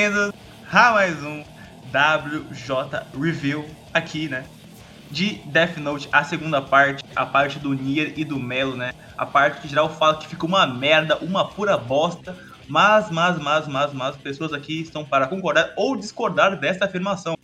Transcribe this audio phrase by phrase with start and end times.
[0.00, 0.32] bem-vindos
[0.72, 1.44] a mais um
[1.92, 4.46] WJ Review aqui, né?
[5.10, 8.94] De Death Note, a segunda parte, a parte do Nier e do Melo, né?
[9.18, 12.34] A parte que geral fala que fica uma merda, uma pura bosta,
[12.66, 17.36] mas, mas, mas, mas, mas, pessoas aqui estão para concordar ou discordar dessa afirmação.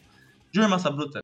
[0.50, 1.20] Júnior Massa Bruta.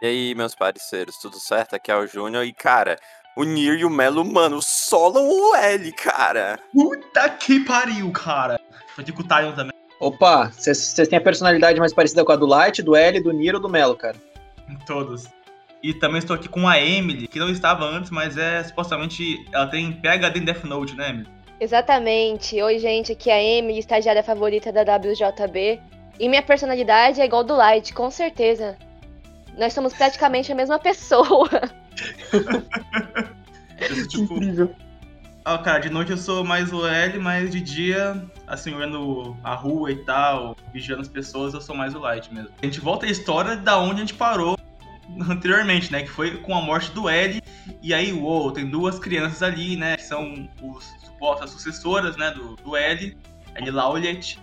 [0.00, 1.74] E aí, meus parceiros, tudo certo?
[1.74, 2.96] Aqui é o Júnior e, cara,
[3.36, 6.58] o Nier e o Melo, mano, solo o L, cara.
[6.72, 8.58] Puta que pariu, cara.
[8.94, 9.79] Foi de Kutaion também.
[10.00, 13.54] Opa, vocês têm a personalidade mais parecida com a do Light, do L, do Nier
[13.54, 14.16] ou do Melo, cara?
[14.86, 15.28] Todos.
[15.82, 19.46] E também estou aqui com a Emily, que não estava antes, mas é supostamente.
[19.52, 21.28] Ela tem PHD em Death Note, né, Emily?
[21.60, 22.60] Exatamente.
[22.62, 25.78] Oi, gente, aqui é a Emily, estagiária favorita da WJB.
[26.18, 28.78] E minha personalidade é igual do Light, com certeza.
[29.58, 31.48] Nós somos praticamente a mesma pessoa.
[33.78, 34.74] eu, tipo, Incrível.
[35.44, 39.54] Ah, cara, de noite eu sou mais o L, mas de dia, assim, olhando a
[39.54, 42.50] rua e tal, vigiando as pessoas, eu sou mais o Light mesmo.
[42.60, 44.58] A gente volta à história da onde a gente parou
[45.30, 46.02] anteriormente, né?
[46.02, 47.40] Que foi com a morte do L.
[47.80, 49.96] E aí, uou, tem duas crianças ali, né?
[49.96, 52.32] Que são os supostas sucessoras, né?
[52.32, 53.16] Do, do L,
[53.54, 54.38] L Laulet,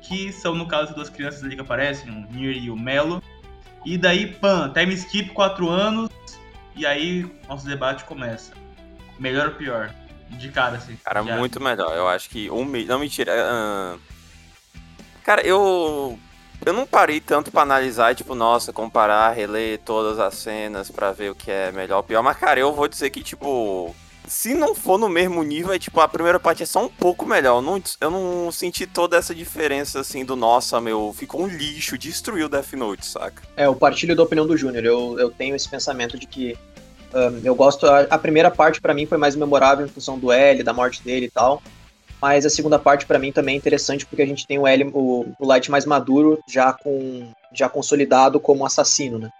[0.00, 3.20] que são, no caso, duas crianças ali que aparecem, o Nier e o Melo.
[3.84, 6.10] E daí, pam, time skip 4 anos,
[6.76, 8.52] e aí nosso debate começa.
[9.18, 9.92] Melhor ou pior?
[10.30, 10.96] De cara, assim.
[11.04, 11.96] Cara, muito melhor.
[11.96, 12.64] Eu acho que um.
[12.64, 13.32] Não, mentira.
[13.32, 14.00] Uh...
[15.24, 16.18] Cara, eu.
[16.66, 21.30] Eu não parei tanto para analisar, tipo, nossa, comparar, reler todas as cenas para ver
[21.30, 22.22] o que é melhor ou pior.
[22.22, 23.94] Mas, cara, eu vou dizer que, tipo,
[24.28, 27.24] se não for no mesmo nível, é tipo, a primeira parte é só um pouco
[27.24, 27.58] melhor.
[27.58, 31.96] Eu não, eu não senti toda essa diferença, assim, do nossa, meu, ficou um lixo,
[31.96, 33.42] destruiu Death Note, saca?
[33.56, 34.84] É, eu partilho da opinião do Júnior.
[34.84, 36.56] Eu, eu tenho esse pensamento de que
[37.44, 37.86] eu gosto.
[37.86, 41.02] A, a primeira parte para mim foi mais memorável em função do L, da morte
[41.02, 41.62] dele e tal.
[42.20, 44.90] Mas a segunda parte para mim também é interessante porque a gente tem o L,
[44.92, 49.30] o, o Light mais maduro, já com já consolidado como assassino, né?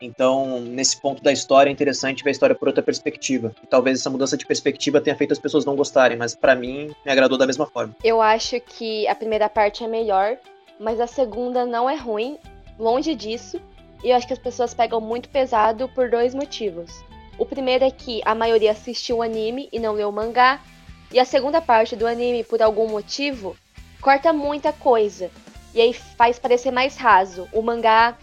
[0.00, 3.54] Então, nesse ponto da história, é interessante ver a história por outra perspectiva.
[3.62, 6.90] E talvez essa mudança de perspectiva tenha feito as pessoas não gostarem, mas para mim
[7.04, 7.94] me agradou da mesma forma.
[8.02, 10.38] Eu acho que a primeira parte é melhor,
[10.78, 12.38] mas a segunda não é ruim,
[12.78, 13.60] longe disso.
[14.02, 17.04] E eu acho que as pessoas pegam muito pesado por dois motivos.
[17.40, 20.60] O primeiro é que a maioria assistiu o anime e não leu o mangá,
[21.10, 23.56] e a segunda parte do anime, por algum motivo,
[23.98, 25.30] corta muita coisa.
[25.72, 27.48] E aí faz parecer mais raso.
[27.50, 28.18] O mangá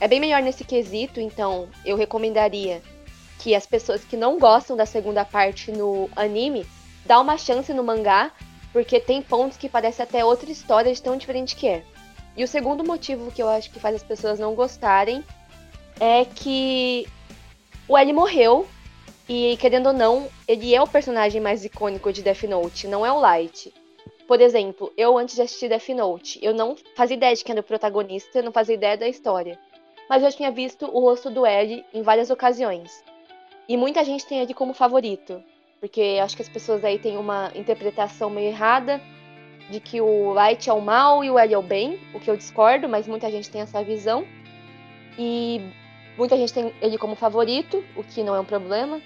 [0.00, 2.80] é bem melhor nesse quesito, então eu recomendaria
[3.40, 6.64] que as pessoas que não gostam da segunda parte no anime
[7.04, 8.30] dá uma chance no mangá,
[8.72, 11.82] porque tem pontos que parece até outra história de tão diferente que é.
[12.36, 15.24] E o segundo motivo que eu acho que faz as pessoas não gostarem
[15.98, 17.08] é que
[17.90, 18.66] o L morreu
[19.28, 23.12] e querendo ou não, ele é o personagem mais icônico de Death Note, não é
[23.12, 23.72] o Light.
[24.26, 27.60] Por exemplo, eu antes de assistir Death Note, eu não fazia ideia de quem era
[27.60, 29.58] o protagonista, não fazia ideia da história
[30.10, 33.04] mas eu tinha visto o rosto do Ed em várias ocasiões.
[33.68, 35.40] E muita gente tem ele como favorito,
[35.78, 39.00] porque acho que as pessoas aí têm uma interpretação meio errada
[39.70, 42.28] de que o Light é o mal e o Ed é o bem, o que
[42.28, 44.26] eu discordo, mas muita gente tem essa visão.
[45.16, 45.60] E
[46.16, 49.00] muita gente tem ele como favorito, o que não é um problema,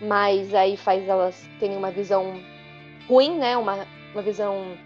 [0.00, 2.40] mas aí faz elas terem uma visão
[3.08, 3.56] ruim, né?
[3.56, 4.76] Uma, uma visão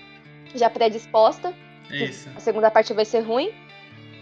[0.55, 1.55] já predisposta.
[1.91, 2.29] Isso.
[2.34, 3.53] A segunda parte vai ser ruim.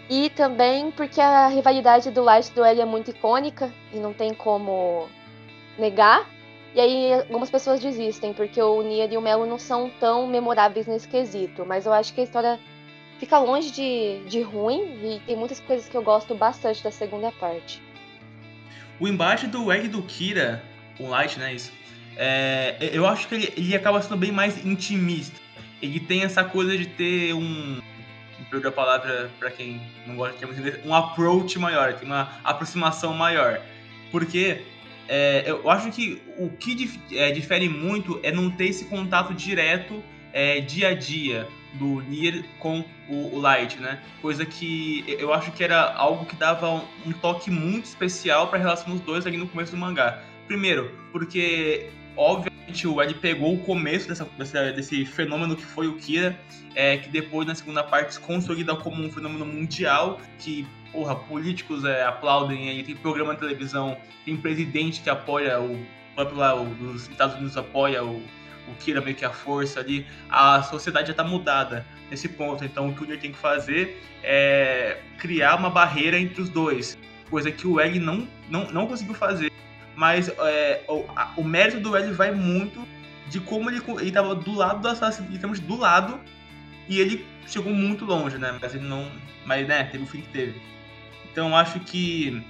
[0.09, 4.13] E também porque a rivalidade do Light e do L é muito icônica e não
[4.13, 5.07] tem como
[5.77, 6.29] negar.
[6.75, 10.87] E aí algumas pessoas desistem, porque o Nier e o Melo não são tão memoráveis
[10.87, 11.65] nesse quesito.
[11.65, 12.59] Mas eu acho que a história
[13.19, 17.31] fica longe de, de ruim e tem muitas coisas que eu gosto bastante da segunda
[17.31, 17.81] parte.
[18.99, 20.63] O embate do Egg do Kira,
[20.99, 21.53] o Light, né?
[21.53, 21.71] Isso.
[22.15, 25.39] É, eu acho que ele, ele acaba sendo bem mais intimista.
[25.81, 27.81] Ele tem essa coisa de ter um,
[28.49, 32.39] perdeu a palavra para quem não gosta de termos inglês, um approach maior, tem uma
[32.43, 33.59] aproximação maior.
[34.11, 34.61] Porque
[35.07, 39.33] é, eu acho que o que dif é, difere muito é não ter esse contato
[39.33, 43.99] direto é, dia a dia do Nier com o, o, Light, né?
[44.21, 48.59] Coisa que eu acho que era algo que dava um, um toque muito especial para
[48.59, 50.21] a relação dos dois ali no começo do mangá.
[50.47, 55.95] Primeiro, porque obviamente o Ed pegou o começo dessa, dessa, desse fenômeno que foi o
[55.95, 56.37] Kira,
[56.75, 61.83] é, que depois na segunda parte se consolida como um fenômeno mundial, que porra, políticos
[61.83, 65.83] é, aplaudem, aí tem programa de televisão, tem presidente que apoia o
[66.13, 68.21] próprio lá, os Estados Unidos apoia o,
[68.67, 72.63] o Kira meio que a força ali, a sociedade já está mudada nesse ponto.
[72.63, 76.97] Então o que o Nier tem que fazer é criar uma barreira entre os dois,
[77.29, 79.51] coisa que o Egg não, não, não conseguiu fazer
[79.95, 82.85] mas é, o, a, o mérito do L vai muito
[83.27, 86.19] de como ele estava do lado do assassino, estamos do lado
[86.87, 88.57] e ele chegou muito longe, né?
[88.61, 89.09] Mas ele não.
[89.45, 90.61] Mas né, teve o fim que teve.
[91.31, 92.43] Então acho que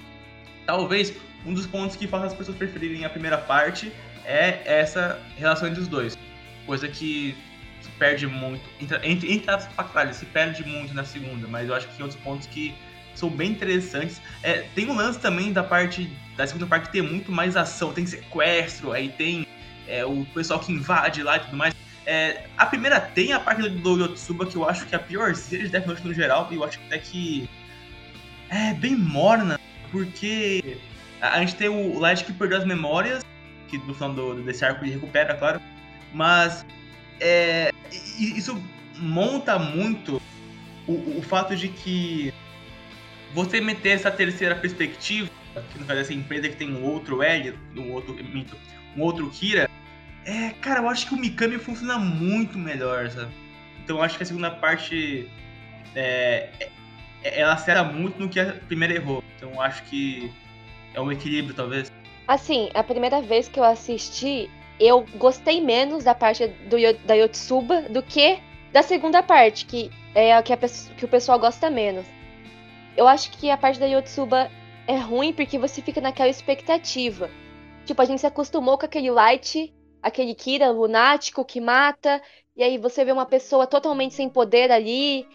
[0.65, 1.13] talvez
[1.45, 3.91] um dos pontos que faz as pessoas preferirem a primeira parte
[4.25, 6.17] é essa relação entre os dois.
[6.65, 7.35] Coisa que
[7.81, 8.63] se perde muito.
[8.79, 12.21] Entre, entre, as factualhas, se perde muito na segunda, mas eu acho que tem outros
[12.21, 12.73] pontos que
[13.15, 14.21] são bem interessantes.
[14.41, 17.93] É, tem um lance também da parte da segunda parte que tem muito mais ação,
[17.93, 19.45] tem sequestro, aí tem
[19.87, 21.75] é, o pessoal que invade lá e tudo mais.
[22.05, 25.63] É, a primeira tem a parte do Yotsuba, que eu acho que é a piorzinha
[25.63, 27.49] de Death Note no geral, e eu acho até que
[28.49, 29.59] é bem morna,
[29.91, 30.77] porque
[31.21, 33.23] a gente tem o Light que perdeu as memórias,
[33.79, 35.61] que no final do, desse arco ele recupera, claro,
[36.13, 36.65] mas
[37.19, 37.71] é,
[38.17, 38.61] isso
[38.97, 40.21] monta muito
[40.87, 42.33] o, o fato de que
[43.33, 45.29] você meter essa terceira perspectiva,
[45.71, 48.15] que no caso dessa empresa que tem um outro L, um outro
[48.95, 49.69] um outro Kira,
[50.25, 53.31] é, cara, eu acho que o Mikami funciona muito melhor, sabe?
[53.83, 55.29] Então eu acho que a segunda parte
[55.95, 56.49] é,
[57.23, 59.23] é, ela acerta muito no que a primeira errou.
[59.35, 60.31] Então eu acho que
[60.93, 61.91] é um equilíbrio, talvez.
[62.27, 64.49] Assim, a primeira vez que eu assisti,
[64.79, 68.39] eu gostei menos da parte do, da Yotsuba do que
[68.71, 70.57] da segunda parte, que é a que, a,
[70.97, 72.05] que o pessoal gosta menos.
[72.95, 74.49] Eu acho que a parte da Yotsuba
[74.87, 77.29] é ruim porque você fica naquela expectativa.
[77.85, 82.21] Tipo, a gente se acostumou com aquele Light, aquele Kira lunático que mata,
[82.55, 85.27] e aí você vê uma pessoa totalmente sem poder ali.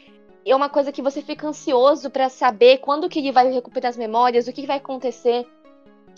[0.46, 3.96] É uma coisa que você fica ansioso para saber quando que ele vai recuperar as
[3.96, 5.46] memórias, o que vai acontecer.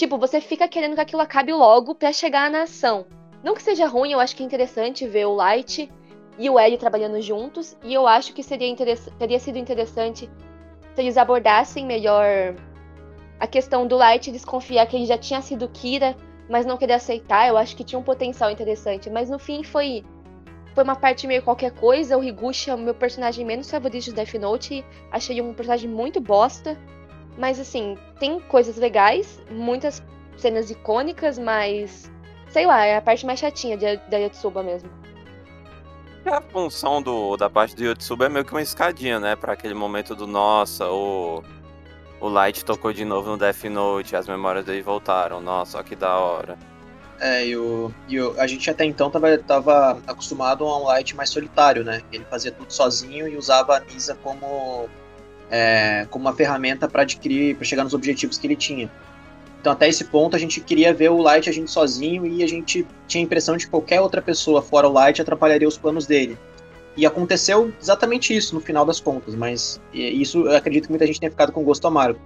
[0.01, 3.05] Tipo, você fica querendo que aquilo acabe logo para chegar na ação.
[3.45, 5.93] Não que seja ruim, eu acho que é interessante ver o Light
[6.39, 8.75] e o Ellie trabalhando juntos, e eu acho que seria
[9.19, 10.31] teria sido interessante
[10.95, 12.57] se eles abordassem melhor
[13.39, 16.17] a questão do Light desconfiar que ele já tinha sido Kira,
[16.49, 19.11] mas não querer aceitar, eu acho que tinha um potencial interessante.
[19.11, 20.03] Mas no fim foi
[20.75, 22.17] foi uma parte meio qualquer coisa.
[22.17, 24.83] O Higuchi é o meu personagem menos favorito de Death Note.
[25.13, 26.79] Achei um personagem muito bosta.
[27.41, 30.03] Mas assim, tem coisas legais, muitas
[30.37, 32.13] cenas icônicas, mas
[32.51, 34.91] sei lá, é a parte mais chatinha da Yotsuba mesmo.
[36.27, 39.35] A função do, da parte do Yotsuba é meio que uma escadinha, né?
[39.35, 41.43] Pra aquele momento do nossa, o,
[42.21, 45.41] o Light tocou de novo no Death Note, as memórias dele voltaram.
[45.41, 46.59] Nossa, ó que da hora.
[47.21, 51.17] É, e, o, e o, a gente até então tava, tava acostumado a um Light
[51.17, 52.03] mais solitário, né?
[52.13, 54.91] Ele fazia tudo sozinho e usava a Nisa como,
[55.51, 58.91] é, como uma ferramenta para adquirir, para chegar nos objetivos que ele tinha.
[59.61, 62.87] Então, até esse ponto, a gente queria ver o Light agindo sozinho e a gente
[63.07, 66.39] tinha a impressão de que qualquer outra pessoa fora o Light atrapalharia os planos dele.
[66.97, 71.21] E aconteceu exatamente isso no final das contas, mas isso eu acredito que muita gente
[71.21, 72.19] tenha ficado com gosto amargo.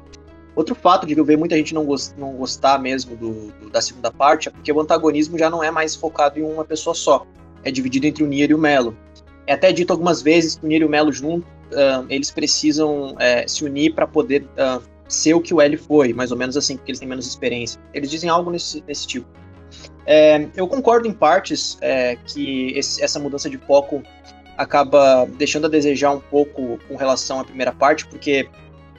[0.57, 3.81] Outro fato de eu ver muita gente não, gost, não gostar mesmo do, do, da
[3.81, 7.27] segunda parte é porque o antagonismo já não é mais focado em uma pessoa só.
[7.65, 8.97] É dividido entre o Nier e o Melo.
[9.47, 13.13] É até dito algumas vezes que o Nier e o Melo juntos, uh, eles precisam
[13.13, 16.57] uh, se unir para poder uh, ser o que o L foi, mais ou menos
[16.57, 17.81] assim, porque eles têm menos experiência.
[17.93, 19.27] Eles dizem algo nesse, nesse tipo.
[20.07, 24.03] É, eu concordo em partes é, que esse, essa mudança de foco
[24.57, 28.49] acaba deixando a desejar um pouco com relação à primeira parte, porque,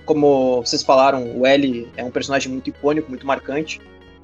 [0.06, 3.80] como vocês falaram, o L é um personagem muito icônico, muito marcante,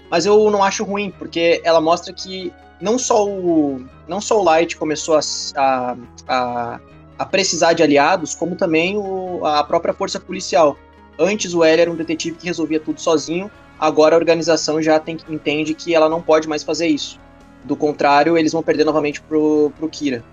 [0.10, 4.44] mas eu não acho ruim, porque ela mostra que não só o, não só o
[4.44, 5.18] Light começou
[5.56, 6.80] a, a,
[7.18, 10.78] a precisar de aliados, como também o, a própria força policial.
[11.20, 15.18] Antes o L era um detetive que resolvia tudo sozinho, agora a organização já tem,
[15.30, 17.20] entende que ela não pode mais fazer isso.
[17.64, 20.24] Do contrário, eles vão perder novamente pro, pro Kira.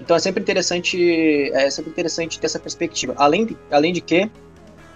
[0.00, 3.14] Então é sempre interessante, é sempre interessante ter essa perspectiva.
[3.16, 4.30] Além de, além de que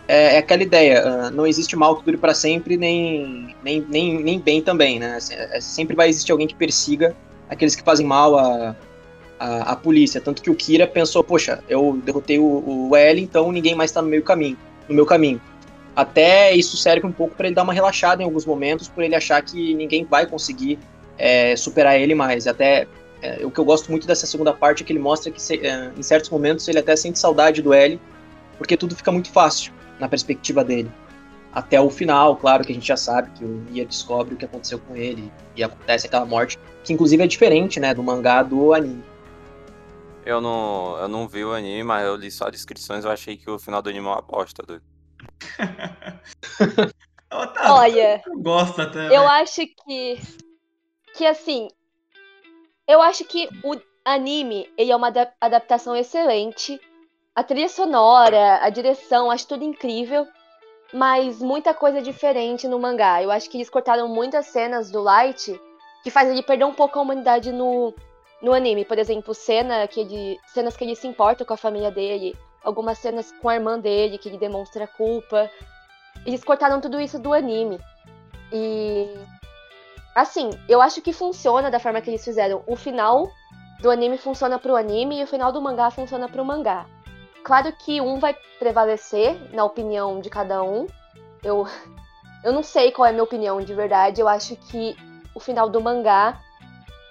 [0.09, 4.23] é, é aquela ideia, uh, não existe mal que dure para sempre, nem, nem, nem,
[4.23, 5.19] nem bem também, né?
[5.31, 7.15] É, sempre vai existir alguém que persiga
[7.49, 8.75] aqueles que fazem mal a,
[9.38, 10.21] a, polícia.
[10.21, 14.00] Tanto que o Kira pensou, poxa, eu derrotei o, o L, então ninguém mais tá
[14.00, 14.57] no meu caminho
[14.88, 15.41] no meu caminho.
[15.95, 19.15] Até isso serve um pouco para ele dar uma relaxada em alguns momentos, por ele
[19.15, 20.79] achar que ninguém vai conseguir
[21.19, 22.47] é, superar ele mais.
[22.47, 22.87] Até
[23.21, 25.91] é, o que eu gosto muito dessa segunda parte é que ele mostra que é,
[25.97, 28.00] em certos momentos ele até sente saudade do L,
[28.57, 30.90] porque tudo fica muito fácil na perspectiva dele.
[31.52, 34.45] Até o final, claro que a gente já sabe que o Nia descobre o que
[34.45, 38.75] aconteceu com ele e acontece aquela morte, que inclusive é diferente, né, do mangá do
[38.75, 39.02] anime.
[40.25, 43.50] Eu não, eu não vi o anime, mas eu li só descrições eu achei que
[43.50, 44.85] o final do anime é uma aposta, doido.
[47.31, 49.07] Olha, gosta até.
[49.07, 49.26] Eu né?
[49.26, 50.19] acho que
[51.14, 51.69] que assim,
[52.87, 53.75] eu acho que o
[54.05, 56.81] anime, ele é uma adaptação excelente.
[57.38, 60.26] A trilha sonora, a direção, acho tudo incrível,
[60.92, 63.23] mas muita coisa diferente no mangá.
[63.23, 65.57] Eu acho que eles cortaram muitas cenas do Light
[66.02, 67.95] que faz ele perder um pouco a humanidade no
[68.42, 71.92] no anime, por exemplo, cena que ele, cenas que ele se importa com a família
[71.92, 75.49] dele, algumas cenas com a irmã dele, que ele demonstra culpa.
[76.26, 77.78] Eles cortaram tudo isso do anime.
[78.52, 79.16] E.
[80.12, 82.64] Assim, eu acho que funciona da forma que eles fizeram.
[82.66, 83.28] O final
[83.80, 86.85] do anime funciona pro anime e o final do mangá funciona pro mangá.
[87.42, 90.87] Claro que um vai prevalecer na opinião de cada um.
[91.42, 91.66] Eu,
[92.45, 94.21] eu não sei qual é a minha opinião de verdade.
[94.21, 94.97] Eu acho que
[95.35, 96.40] o final do mangá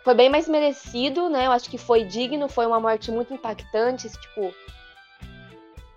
[0.04, 1.48] foi bem mais merecido, né?
[1.48, 4.54] Eu acho que foi digno, foi uma morte muito impactante, tipo,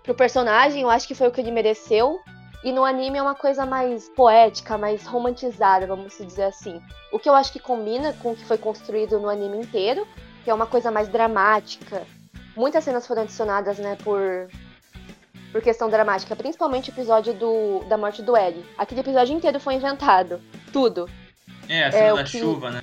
[0.03, 2.19] pro personagem, eu acho que foi o que ele mereceu.
[2.63, 6.79] E no anime é uma coisa mais poética, mais romantizada, vamos dizer assim.
[7.11, 10.07] O que eu acho que combina com o que foi construído no anime inteiro,
[10.43, 12.05] que é uma coisa mais dramática.
[12.55, 14.49] Muitas cenas foram adicionadas, né, por
[15.51, 18.65] por questão dramática, principalmente o episódio do, da morte do L.
[18.77, 20.41] Aquele episódio inteiro foi inventado.
[20.71, 21.09] Tudo.
[21.67, 22.39] É, a cena é, da que...
[22.39, 22.81] chuva, né?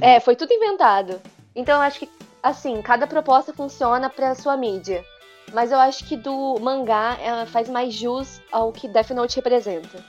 [0.00, 1.20] É, foi tudo inventado.
[1.54, 2.10] Então eu acho que,
[2.42, 5.04] assim, cada proposta funciona pra sua mídia.
[5.52, 10.02] Mas eu acho que do mangá ela faz mais jus ao que Death Note representa.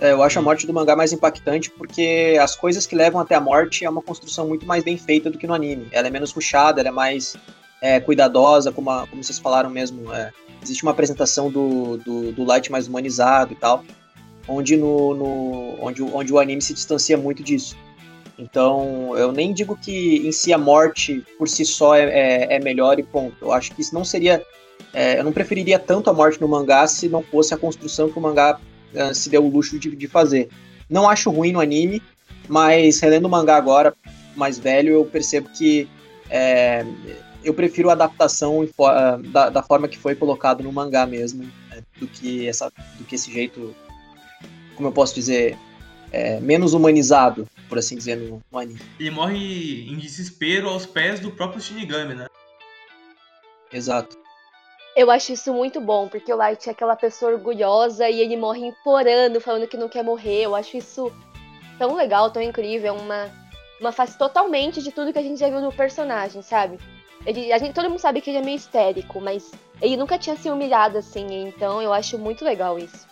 [0.00, 3.34] É, eu acho a morte do mangá mais impactante porque as coisas que levam até
[3.34, 5.88] a morte é uma construção muito mais bem feita do que no anime.
[5.92, 7.36] Ela é menos ruchada, ela é mais
[7.82, 10.10] é, cuidadosa, como, a, como vocês falaram mesmo.
[10.12, 13.84] É, existe uma apresentação do, do, do, Light mais humanizado e tal,
[14.48, 17.76] onde, no, no, onde, onde o anime se distancia muito disso.
[18.38, 22.58] Então, eu nem digo que em si a morte por si só é, é, é
[22.58, 23.36] melhor e ponto.
[23.42, 24.42] Eu acho que isso não seria.
[24.94, 28.18] É, eu não preferiria tanto a morte no mangá se não fosse a construção que
[28.18, 28.58] o mangá
[28.94, 30.48] uh, se deu o luxo de, de, fazer.
[30.88, 32.02] Não acho ruim no anime,
[32.48, 33.94] mas relendo o mangá agora,
[34.36, 35.88] mais velho, eu percebo que
[36.28, 36.84] é,
[37.44, 41.82] eu prefiro a adaptação uh, da, da, forma que foi colocado no mangá mesmo, né,
[41.98, 43.74] do, que essa, do que esse jeito,
[44.76, 45.56] como eu posso dizer,
[46.12, 48.80] é, menos humanizado por assim dizer, no, no anime.
[48.98, 52.26] Ele morre em desespero aos pés do próprio Shinigami, né?
[53.72, 54.18] Exato.
[54.96, 58.66] Eu acho isso muito bom, porque o Light é aquela pessoa orgulhosa e ele morre
[58.66, 60.42] implorando, falando que não quer morrer.
[60.42, 61.12] Eu acho isso
[61.78, 62.94] tão legal, tão incrível.
[62.94, 63.30] Uma,
[63.80, 66.78] uma face totalmente de tudo que a gente já viu no personagem, sabe?
[67.24, 70.36] Ele, a gente, todo mundo sabe que ele é meio histérico, mas ele nunca tinha
[70.36, 73.09] se humilhado assim, então eu acho muito legal isso.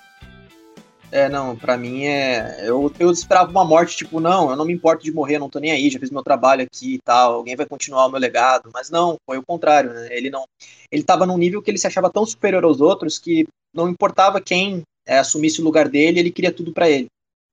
[1.10, 2.60] É, não, pra mim é.
[2.68, 5.58] Eu, eu esperava uma morte, tipo, não, eu não me importo de morrer, não tô
[5.58, 8.70] nem aí, já fiz meu trabalho aqui e tal, alguém vai continuar o meu legado.
[8.74, 10.08] Mas não, foi o contrário, né?
[10.10, 10.44] Ele não.
[10.92, 14.40] Ele tava num nível que ele se achava tão superior aos outros que não importava
[14.40, 17.06] quem é, assumisse o lugar dele, ele queria tudo para ele.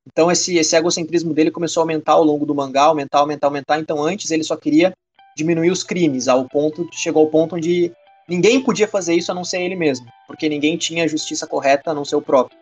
[0.06, 3.80] Então esse, esse egocentrismo dele começou a aumentar ao longo do mangá, aumentar, aumentar, aumentar.
[3.80, 4.92] Então antes ele só queria
[5.36, 7.92] diminuir os crimes, ao ponto chegou ao ponto onde
[8.28, 11.90] ninguém podia fazer isso a não ser ele mesmo, porque ninguém tinha a justiça correta
[11.90, 12.56] a não ser o próprio.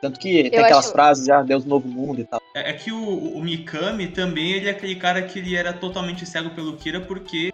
[0.00, 0.92] Tanto que tem aquelas acho...
[0.92, 2.40] frases, já ah, Deus novo mundo e tal.
[2.54, 6.24] É, é que o, o, Mikami também, ele é aquele cara que ele era totalmente
[6.24, 7.52] cego pelo Kira, porque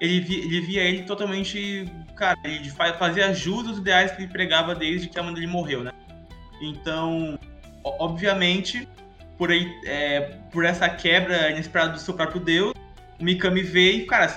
[0.00, 1.88] ele via ele, via ele totalmente.
[2.16, 5.84] Cara, ele fazia jus aos ideais que ele pregava desde que a mãe dele morreu,
[5.84, 5.92] né?
[6.60, 7.38] Então,
[7.84, 8.88] obviamente,
[9.38, 10.20] por, aí, é,
[10.50, 12.74] por essa quebra inesperada do seu próprio Deus,
[13.20, 14.34] o Mikami veio e, cara,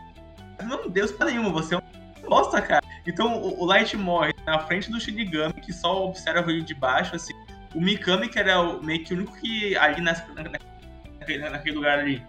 [0.63, 1.81] não é um Deus pra nenhuma, você é um
[2.27, 2.83] nossa, cara.
[3.05, 7.33] Então o, Light morre na frente do Shinigami, que só observa ele de baixo, assim.
[7.77, 11.99] O Mikami, que era o, meio que o único que ali nessa, naquele, naquele lugar
[11.99, 12.23] ali,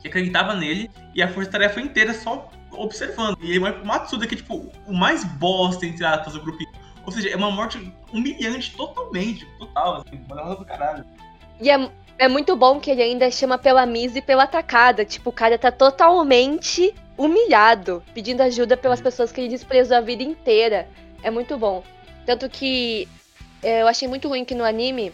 [0.00, 3.36] que acreditava nele, e a força-tarefa inteira só observando.
[3.42, 6.70] E ele morre pro Matsuda, que é tipo o mais bosta, entre aspas, do grupinho.
[7.04, 11.04] Ou seja, é uma morte humilhante totalmente, total, assim, mandando do caralho.
[11.60, 15.04] E é, é muito bom que ele ainda chama pela Miss e pela atacada.
[15.04, 20.22] Tipo, o cara tá totalmente humilhado, pedindo ajuda pelas pessoas que ele desprezou a vida
[20.22, 20.88] inteira.
[21.24, 21.82] É muito bom.
[22.24, 23.08] Tanto que
[23.62, 25.12] eu achei muito ruim que no anime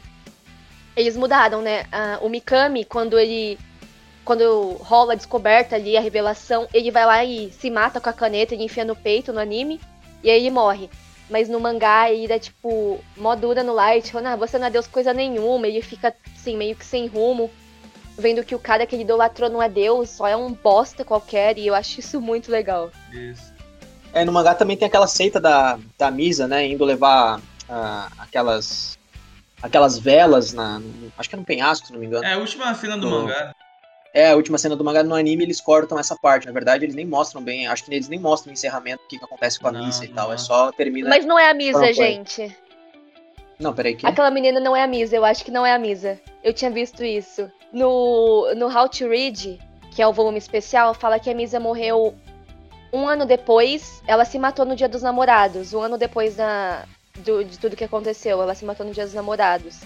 [0.97, 1.85] eles mudaram, né?
[2.21, 3.59] O Mikami, quando ele.
[4.25, 8.12] Quando rola a descoberta ali, a revelação, ele vai lá e se mata com a
[8.12, 9.81] caneta, ele enfia no peito no anime,
[10.23, 10.90] e aí ele morre.
[11.31, 14.71] Mas no mangá ele é tipo, mó dura no light, falando, ah, você não é
[14.71, 17.50] Deus coisa nenhuma, ele fica assim, meio que sem rumo
[18.19, 21.57] vendo que o cara que ele idolatrou não é Deus, só é um bosta qualquer,
[21.57, 22.90] e eu acho isso muito legal.
[23.12, 23.55] Isso.
[24.12, 28.99] É, no mangá também tem aquela seita da, da Misa, né, indo levar uh, aquelas
[29.63, 32.25] aquelas velas na, no, acho que é no penhasco, se não me engano.
[32.25, 33.55] É a última cena do no, mangá.
[34.15, 36.47] É, a última cena do mangá no anime eles cortam essa parte.
[36.47, 37.67] Na verdade, eles nem mostram bem.
[37.67, 40.05] Acho que eles nem mostram o encerramento, o que, que acontece com a não, missa
[40.05, 40.33] e tal.
[40.33, 41.09] É só termina.
[41.09, 42.57] Mas não é a misa, gente.
[43.59, 43.97] Não, peraí.
[43.97, 44.07] Que...
[44.07, 46.21] Aquela menina não é a misa, eu acho que não é a misa.
[46.43, 47.51] Eu tinha visto isso.
[47.73, 49.59] No, no How to Read,
[49.91, 52.15] que é o volume especial, fala que a Misa morreu
[52.93, 54.03] um ano depois.
[54.07, 55.75] Ela se matou no Dia dos Namorados.
[55.75, 56.87] Um ano depois da,
[57.19, 58.41] do, de tudo que aconteceu.
[58.41, 59.81] Ela se matou no Dia dos Namorados.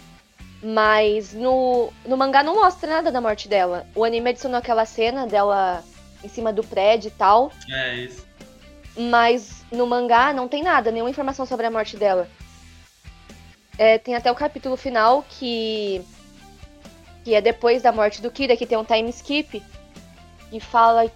[0.63, 3.87] Mas no, no mangá não mostra nada da morte dela.
[3.95, 5.83] O anime adicionou aquela cena dela
[6.23, 7.51] em cima do prédio e tal.
[7.69, 8.27] É isso.
[8.97, 12.29] Mas no mangá não tem nada, nenhuma informação sobre a morte dela.
[13.77, 16.03] É, tem até o capítulo final que.
[17.25, 19.63] que é depois da morte do Kira, que tem um time skip.
[20.53, 21.11] E fala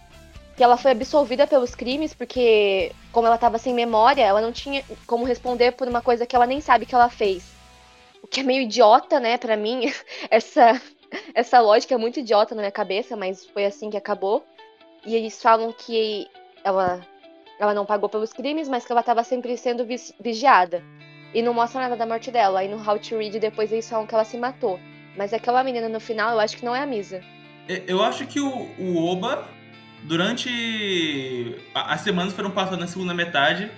[0.56, 4.82] que ela foi absolvida pelos crimes, porque, como ela estava sem memória, ela não tinha
[5.06, 7.44] como responder por uma coisa que ela nem sabe que ela fez.
[8.22, 9.92] O que é meio idiota, né, para mim.
[10.30, 10.80] Essa,
[11.34, 14.44] essa lógica é muito idiota na minha cabeça, mas foi assim que acabou.
[15.04, 16.26] E eles falam que
[16.64, 17.00] ela,
[17.60, 19.86] ela não pagou pelos crimes, mas que ela estava sempre sendo
[20.18, 20.82] vigiada.
[21.34, 22.60] E não mostra nada da morte dela.
[22.60, 24.80] Aí no How to Read depois eles falam que ela se matou.
[25.16, 27.22] Mas aquela menina no final, eu acho que não é a Misa.
[27.86, 29.46] Eu acho que o, o Oba,
[30.04, 33.70] durante as semanas foram passando na segunda metade,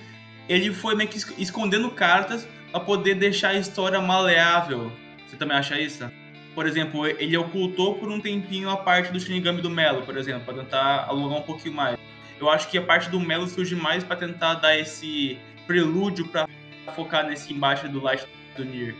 [0.48, 4.92] ele foi meio que escondendo cartas para poder deixar a história maleável.
[5.26, 6.10] Você também acha isso?
[6.54, 10.44] Por exemplo, ele ocultou por um tempinho a parte do Shinigami do Melo, por exemplo,
[10.44, 11.98] para tentar alongar um pouquinho mais.
[12.40, 16.48] Eu acho que a parte do Melo surge mais para tentar dar esse prelúdio para
[16.94, 18.94] focar nesse embate do Light do Nier.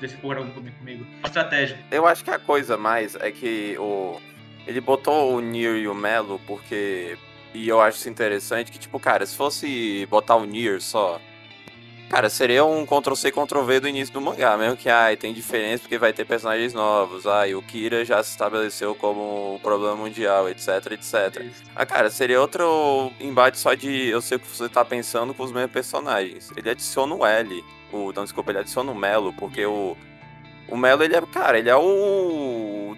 [0.00, 1.06] Eu concordar comigo.
[1.18, 1.78] Uma estratégia.
[1.90, 4.20] Eu acho que a coisa mais é que o
[4.66, 7.16] ele botou o Nier e o Melo porque
[7.52, 11.20] e eu acho isso interessante que tipo, cara, se fosse botar o Nier só,
[12.08, 15.98] Cara, seria um Ctrl-C, Ctrl-V do início do mangá, mesmo que ai, tem diferença porque
[15.98, 20.92] vai ter personagens novos, ai, o Kira já se estabeleceu como um problema mundial, etc,
[20.92, 21.44] etc.
[21.74, 25.42] Ah, cara, seria outro embate só de eu sei o que você tá pensando com
[25.42, 26.52] os mesmos personagens.
[26.56, 29.96] Ele adiciona o L, o, não, desculpa, ele adiciona o Melo, porque o
[30.68, 32.53] o Melo, ele é, cara, ele é o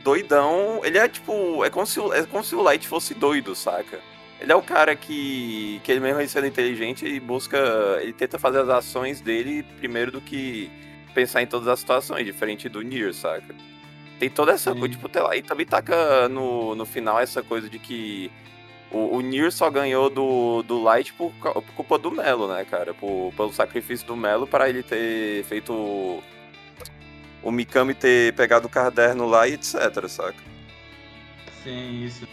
[0.06, 3.98] doidão, ele é tipo, é como se, é como se o Light fosse doido, saca?
[4.40, 7.58] Ele é o cara que, que ele mesmo sendo inteligente e busca.
[8.00, 10.70] Ele tenta fazer as ações dele primeiro do que
[11.12, 13.52] pensar em todas as situações, diferente do Nier, saca?
[14.20, 17.78] Tem toda essa coisa, tipo, lá, e também taca no, no final essa coisa de
[17.78, 18.30] que
[18.92, 22.94] o, o Nier só ganhou do, do Light por, por culpa do Melo, né, cara?
[22.94, 26.22] Por, pelo sacrifício do Melo para ele ter feito
[27.46, 30.42] o, Mikami ter pegado o caderno lá e etc, saca?
[31.62, 32.26] Sim, isso.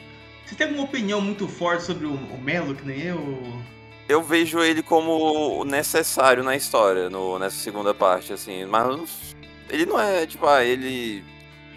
[0.45, 3.61] Você tem alguma opinião muito forte sobre o, o Melo, que nem eu?
[4.07, 8.65] Eu vejo ele como necessário na história, no, nessa segunda parte, assim.
[8.65, 9.35] Mas
[9.69, 11.23] ele não é, tipo, ah, ele.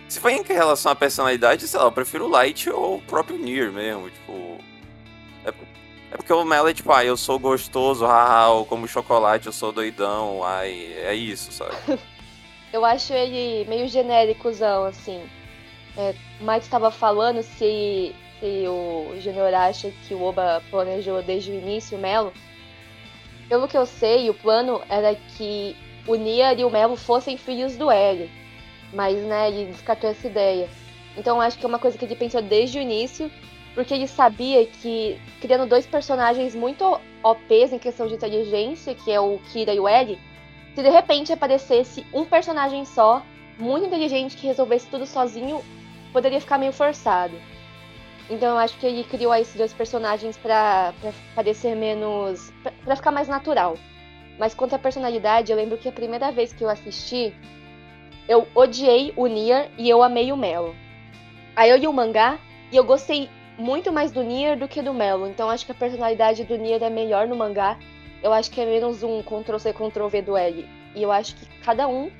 [0.08, 3.38] Se for em relação à personalidade, sei lá, eu prefiro o Light ou o próprio
[3.38, 4.58] Nier mesmo, tipo.
[5.44, 5.52] É,
[6.10, 8.04] é porque o Melo é tipo, ah, eu sou gostoso,
[8.50, 11.76] ou como chocolate, eu sou doidão, ai, é isso, sabe?
[12.76, 15.22] eu acho ele meio genéricozão, assim.
[15.96, 21.50] É, o Mike estava falando se se o Junior acha que o Oba planejou desde
[21.50, 22.34] o início o Melo.
[23.48, 25.74] Pelo que eu sei, o plano era que
[26.06, 28.30] o Nier e o Melo fossem filhos do L.
[28.92, 30.68] Mas, né, ele descartou essa ideia.
[31.16, 33.30] Então acho que é uma coisa que ele pensou desde o início,
[33.74, 39.18] porque ele sabia que, criando dois personagens muito OPs em questão de inteligência, que é
[39.18, 40.18] o Kira e o L,
[40.76, 43.22] se de repente aparecesse um personagem só,
[43.58, 45.62] muito inteligente, que resolvesse tudo sozinho,
[46.12, 47.34] poderia ficar meio forçado.
[48.28, 50.92] Então eu acho que ele criou esses dois personagens para
[51.34, 52.52] parecer menos.
[52.84, 53.78] para ficar mais natural.
[54.38, 57.34] Mas quanto à personalidade, eu lembro que a primeira vez que eu assisti,
[58.28, 60.76] eu odiei o Nier e eu amei o Melo.
[61.56, 62.38] Aí eu li o mangá
[62.70, 65.26] e eu gostei muito mais do Nier do que do Melo.
[65.26, 67.78] Então acho que a personalidade do Nier é melhor no mangá.
[68.22, 70.68] Eu acho que é menos um Ctrl-C, Ctrl-V do L.
[70.94, 72.10] E eu acho que cada um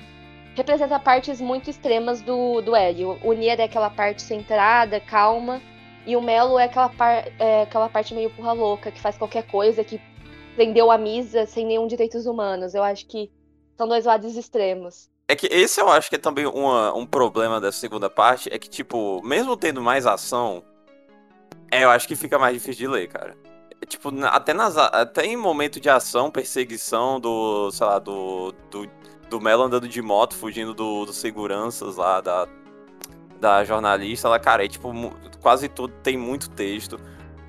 [0.55, 3.05] representa partes muito extremas do, do L.
[3.23, 5.61] O Nier é aquela parte centrada, calma.
[6.05, 9.45] E o Melo é aquela, par, é aquela parte meio porra louca, que faz qualquer
[9.45, 9.99] coisa, que
[10.55, 12.73] prendeu a Misa sem nenhum direitos humanos.
[12.73, 13.29] Eu acho que
[13.77, 15.09] são dois lados extremos.
[15.27, 18.57] É que esse eu acho que é também uma, um problema dessa segunda parte, é
[18.57, 20.63] que, tipo, mesmo tendo mais ação,
[21.69, 23.37] é, eu acho que fica mais difícil de ler, cara.
[23.85, 28.89] Tipo, até, nas, até em momento de ação, perseguição do, sei lá, do, do,
[29.29, 32.47] do Melo andando de moto, fugindo dos do seguranças lá, da,
[33.39, 34.91] da jornalista, ela, cara, é tipo,
[35.41, 36.99] quase tudo tem muito texto.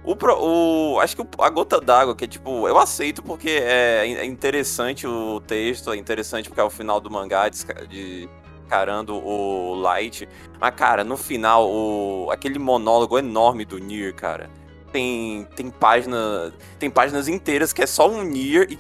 [0.05, 4.25] O, o, acho que a gota d'água, que é tipo, eu aceito porque é, é,
[4.25, 8.29] interessante o texto, é interessante porque é o final do mangá de, de
[8.69, 10.29] carando o Light.
[10.61, 14.51] Mas, cara, no final, o, aquele monólogo enorme do Nier, cara.
[14.93, 18.79] Tem, tem, página, tem páginas inteiras que é só um Nier e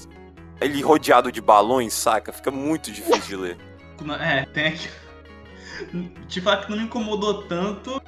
[0.61, 2.33] ele rodeado de balões, saca?
[2.33, 3.59] Fica muito difícil de ler.
[4.21, 4.79] É, tem.
[6.29, 8.03] Te falar que não me incomodou tanto,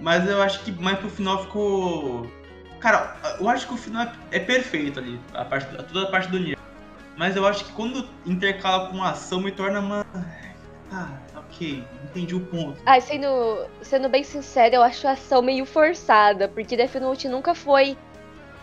[0.00, 2.26] mas eu acho que mais pro final ficou.
[2.80, 6.38] Cara, eu acho que o final é perfeito ali, a parte, toda a parte do
[6.38, 6.58] Nier.
[7.16, 10.06] Mas eu acho que quando intercala com ação me torna uma.
[10.92, 11.18] Ah,
[11.58, 12.80] ok, entendi o ponto.
[12.86, 17.54] Ah, sendo, sendo bem sincero, eu acho a ação meio forçada, porque Death Note nunca
[17.54, 17.96] foi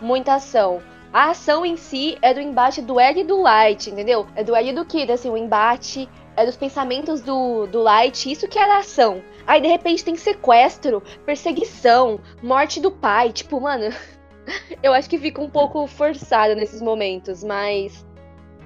[0.00, 0.82] muita ação.
[1.12, 4.26] A ação em si é do embate do L e do Light, entendeu?
[4.34, 8.30] É do L e do Kid, assim, o embate é dos pensamentos do, do Light,
[8.30, 9.22] isso que era ação.
[9.46, 13.94] Aí de repente tem sequestro, perseguição, morte do pai, tipo, mano,
[14.82, 18.04] eu acho que fica um pouco forçado nesses momentos, mas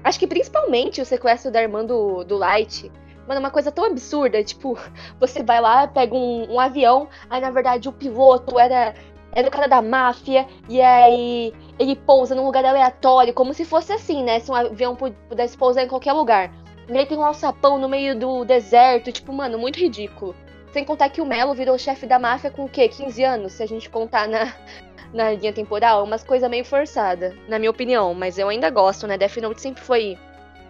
[0.03, 2.91] acho que principalmente o sequestro da irmã do, do Light
[3.27, 4.77] Mano, uma coisa tão absurda, tipo,
[5.19, 8.93] você vai lá, pega um, um avião, aí na verdade o piloto era,
[9.31, 13.93] era o cara da máfia, e aí ele pousa num lugar aleatório, como se fosse
[13.93, 14.39] assim, né?
[14.39, 16.51] Se um avião pudesse pousar em qualquer lugar.
[16.89, 20.35] E aí tem um alçapão no meio do deserto, tipo, mano, muito ridículo.
[20.73, 22.87] Sem contar que o Melo virou chefe da máfia com o quê?
[22.87, 24.53] 15 anos, se a gente contar na,
[25.13, 26.03] na linha temporal.
[26.03, 28.13] Umas coisas meio forçada, na minha opinião.
[28.13, 29.17] Mas eu ainda gosto, né?
[29.17, 30.17] Death Note sempre foi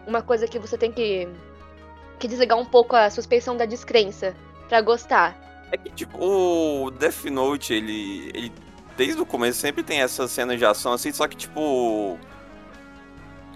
[0.05, 1.27] uma coisa que você tem que
[2.21, 4.35] que desligar um pouco a suspeição da descrença
[4.69, 5.35] para gostar.
[5.71, 8.53] É que, tipo, o Death Note, ele, ele
[8.95, 12.17] desde o começo sempre tem essas cenas de ação assim, só que, tipo.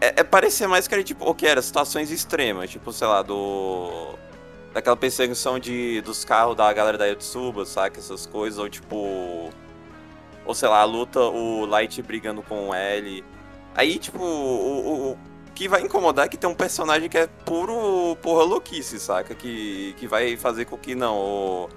[0.02, 1.62] É, é parecer mais que era, tipo, o que era?
[1.62, 4.16] Situações extremas, tipo, sei lá, do.
[4.74, 8.00] Daquela perseguição de, dos carros da galera da Yotsuba, saca?
[8.00, 9.50] Essas coisas, ou tipo.
[10.46, 13.24] Ou sei lá, a luta, o Light brigando com o L.
[13.76, 15.18] Aí, tipo, o, o
[15.56, 19.34] que vai incomodar é que tem um personagem que é puro porra louquice, saca?
[19.34, 21.16] Que, que vai fazer com que não.
[21.18, 21.70] O...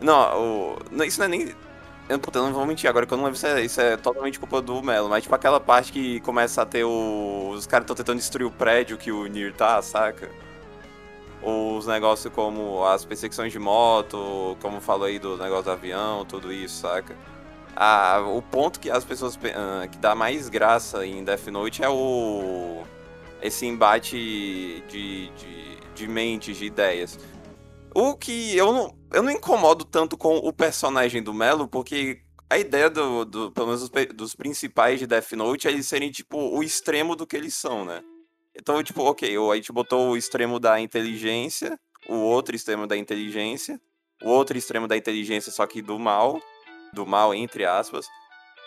[0.00, 1.04] Não, o...
[1.04, 1.54] isso não é nem.
[2.08, 3.96] Eu, puta, eu não vou mentir agora que eu não lembro se é, isso é
[3.96, 7.50] totalmente culpa do Melo, mas tipo aquela parte que começa a ter o...
[7.54, 10.30] os caras estão tentando destruir o prédio que o Nir tá, saca?
[11.40, 16.24] Ou os negócios como as perseguições de moto, como falou aí do negócio do avião,
[16.24, 17.16] tudo isso, saca?
[17.74, 21.88] Ah, o ponto que as pessoas uh, que dá mais graça em Death Note é
[21.88, 22.82] o
[23.40, 24.16] esse embate
[24.88, 27.18] de, de, de mentes, de ideias.
[27.94, 32.58] O que eu não, eu não incomodo tanto com o personagem do Melo, porque a
[32.58, 36.38] ideia do, do pelo menos dos, dos, principais de Death Note é eles serem tipo
[36.38, 38.02] o extremo do que eles são, né?
[38.54, 43.80] Então, tipo, ok, a gente botou o extremo da inteligência, o outro extremo da inteligência,
[44.22, 46.40] o outro extremo da inteligência, só que do mal,
[46.92, 48.06] do mal, entre aspas.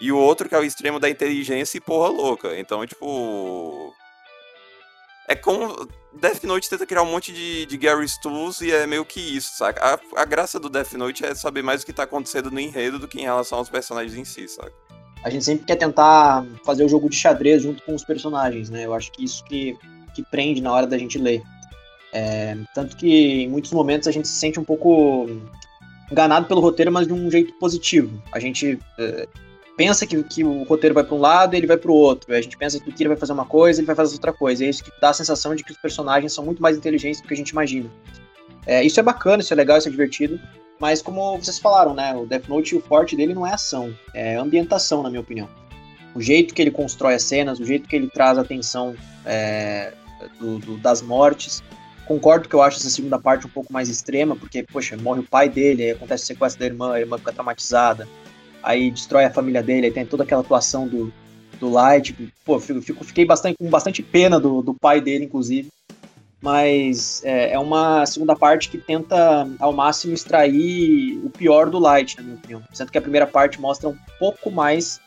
[0.01, 2.57] E o outro que é o extremo da inteligência e porra louca.
[2.59, 3.93] Então, tipo.
[5.27, 5.87] É como.
[6.13, 9.57] Death Note tenta criar um monte de, de Gary Stools e é meio que isso,
[9.57, 9.99] saca?
[10.15, 12.97] A, a graça do Death Note é saber mais o que tá acontecendo no enredo
[12.99, 14.71] do que em relação aos personagens em si, saca?
[15.23, 18.85] A gente sempre quer tentar fazer o jogo de xadrez junto com os personagens, né?
[18.85, 19.75] Eu acho que isso que,
[20.13, 21.41] que prende na hora da gente ler.
[22.13, 25.27] É, tanto que em muitos momentos a gente se sente um pouco
[26.11, 28.21] enganado pelo roteiro, mas de um jeito positivo.
[28.31, 29.27] A gente é,
[29.75, 32.33] pensa que, que o roteiro vai para um lado e ele vai para o outro.
[32.33, 34.63] A gente pensa que o Kira vai fazer uma coisa ele vai fazer outra coisa.
[34.63, 37.21] E é isso que dá a sensação de que os personagens são muito mais inteligentes
[37.21, 37.89] do que a gente imagina.
[38.65, 40.39] É, isso é bacana, isso é legal, isso é divertido.
[40.79, 42.13] Mas como vocês falaram, né?
[42.15, 45.47] O Death Note, o forte dele não é ação, é ambientação, na minha opinião.
[46.13, 49.93] O jeito que ele constrói as cenas, o jeito que ele traz a atenção é,
[50.39, 51.63] do, do, das mortes,
[52.07, 55.27] Concordo que eu acho essa segunda parte um pouco mais extrema, porque, poxa, morre o
[55.27, 58.07] pai dele, aí acontece o sequestro da irmã, a irmã fica traumatizada,
[58.61, 61.11] aí destrói a família dele, aí tem toda aquela atuação do,
[61.59, 62.15] do Light.
[62.45, 65.69] Pô, fico, fiquei bastante, com bastante pena do, do pai dele, inclusive.
[66.41, 72.17] Mas é, é, uma segunda parte que tenta ao máximo extrair o pior do Light,
[72.17, 72.61] na minha opinião.
[72.71, 74.99] Sendo que a primeira parte mostra um pouco mais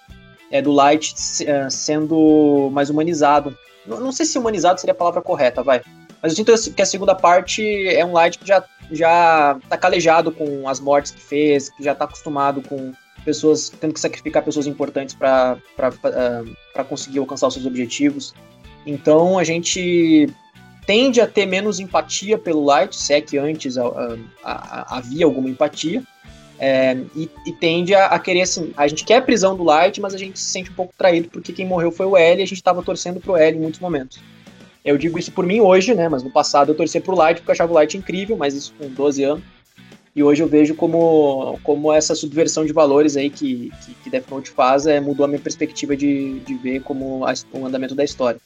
[0.50, 1.14] é, do Light
[1.46, 3.56] é, sendo mais humanizado.
[3.86, 5.80] Não, não sei se humanizado seria a palavra correta, vai
[6.22, 10.32] mas eu sinto que a segunda parte é um Light que já, já tá calejado
[10.32, 12.92] com as mortes que fez, que já tá acostumado com
[13.24, 18.34] pessoas tendo que sacrificar pessoas importantes para uh, conseguir alcançar os seus objetivos.
[18.86, 20.28] Então a gente
[20.86, 25.48] tende a ter menos empatia pelo Light, se é que antes uh, uh, havia alguma
[25.48, 26.02] empatia.
[26.60, 30.00] É, e, e, tende a, a, querer assim, a gente quer a prisão do Light,
[30.00, 32.42] mas a gente se sente um pouco traído porque quem morreu foi o L e
[32.42, 34.18] a gente estava torcendo pro L em muitos momentos.
[34.88, 36.08] Eu digo isso por mim hoje, né?
[36.08, 38.72] Mas no passado eu torcia pro Light porque eu achava o Light incrível, mas isso
[38.78, 39.44] com 12 anos.
[40.16, 44.30] E hoje eu vejo como, como essa subversão de valores aí que, que, que Death
[44.30, 48.02] Note faz é, mudou a minha perspectiva de, de ver como a, o andamento da
[48.02, 48.40] história.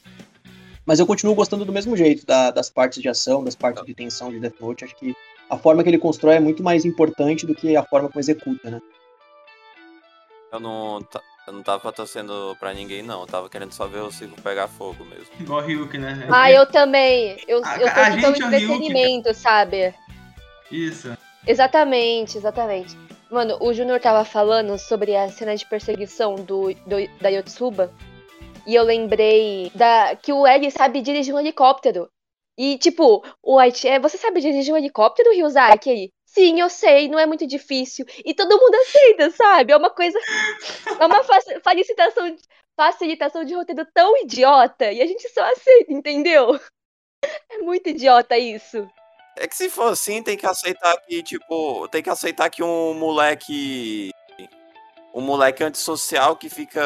[0.85, 3.93] Mas eu continuo gostando do mesmo jeito da, das partes de ação, das partes de
[3.93, 4.83] tensão de Death Note.
[4.83, 5.15] Acho que
[5.49, 8.69] a forma que ele constrói é muito mais importante do que a forma como executa,
[8.69, 8.81] né?
[10.51, 10.99] Eu não,
[11.45, 13.21] eu não tava torcendo pra ninguém, não.
[13.21, 15.27] Eu tava querendo só ver o circo pegar fogo mesmo.
[15.39, 16.27] Igual o Ryuk, né?
[16.31, 17.37] Ah, eu também.
[17.47, 19.93] Eu, a, eu tô pelo entretenimento, Ryuk, sabe?
[20.71, 21.17] Isso.
[21.45, 22.97] Exatamente, exatamente.
[23.29, 27.91] Mano, o Júnior tava falando sobre a cena de perseguição do, do, da Yotsuba.
[28.65, 32.09] E eu lembrei da que o L sabe dirigir um helicóptero.
[32.57, 36.11] E, tipo, o White, é, você sabe dirigir um helicóptero, Ryuzaki, aí?
[36.33, 38.07] Sim, eu sei, não é muito difícil.
[38.25, 39.71] E todo mundo aceita, sabe?
[39.71, 40.17] É uma coisa.
[40.99, 42.35] É uma facilitação,
[42.75, 44.91] facilitação de roteiro tão idiota.
[44.91, 46.59] E a gente só aceita, entendeu?
[47.51, 48.89] É muito idiota isso.
[49.37, 52.95] É que se for assim, tem que aceitar que, tipo, tem que aceitar que um
[52.95, 54.09] moleque.
[55.13, 56.81] Um moleque antissocial que fica.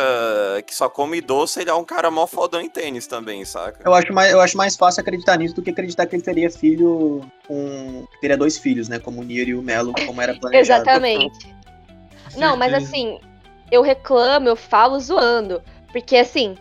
[0.65, 3.79] que só come doce, ele é um cara mó fodão em tênis também, saca?
[3.85, 6.51] Eu acho mais, eu acho mais fácil acreditar nisso do que acreditar que ele teria
[6.51, 8.05] filho com.
[8.19, 8.99] teria dois filhos, né?
[8.99, 10.81] Como o Nier e o Melo, como era planejado.
[10.81, 11.55] Exatamente.
[12.35, 13.19] Não, mas assim,
[13.71, 15.61] eu reclamo, eu falo zoando.
[15.91, 16.55] Porque assim,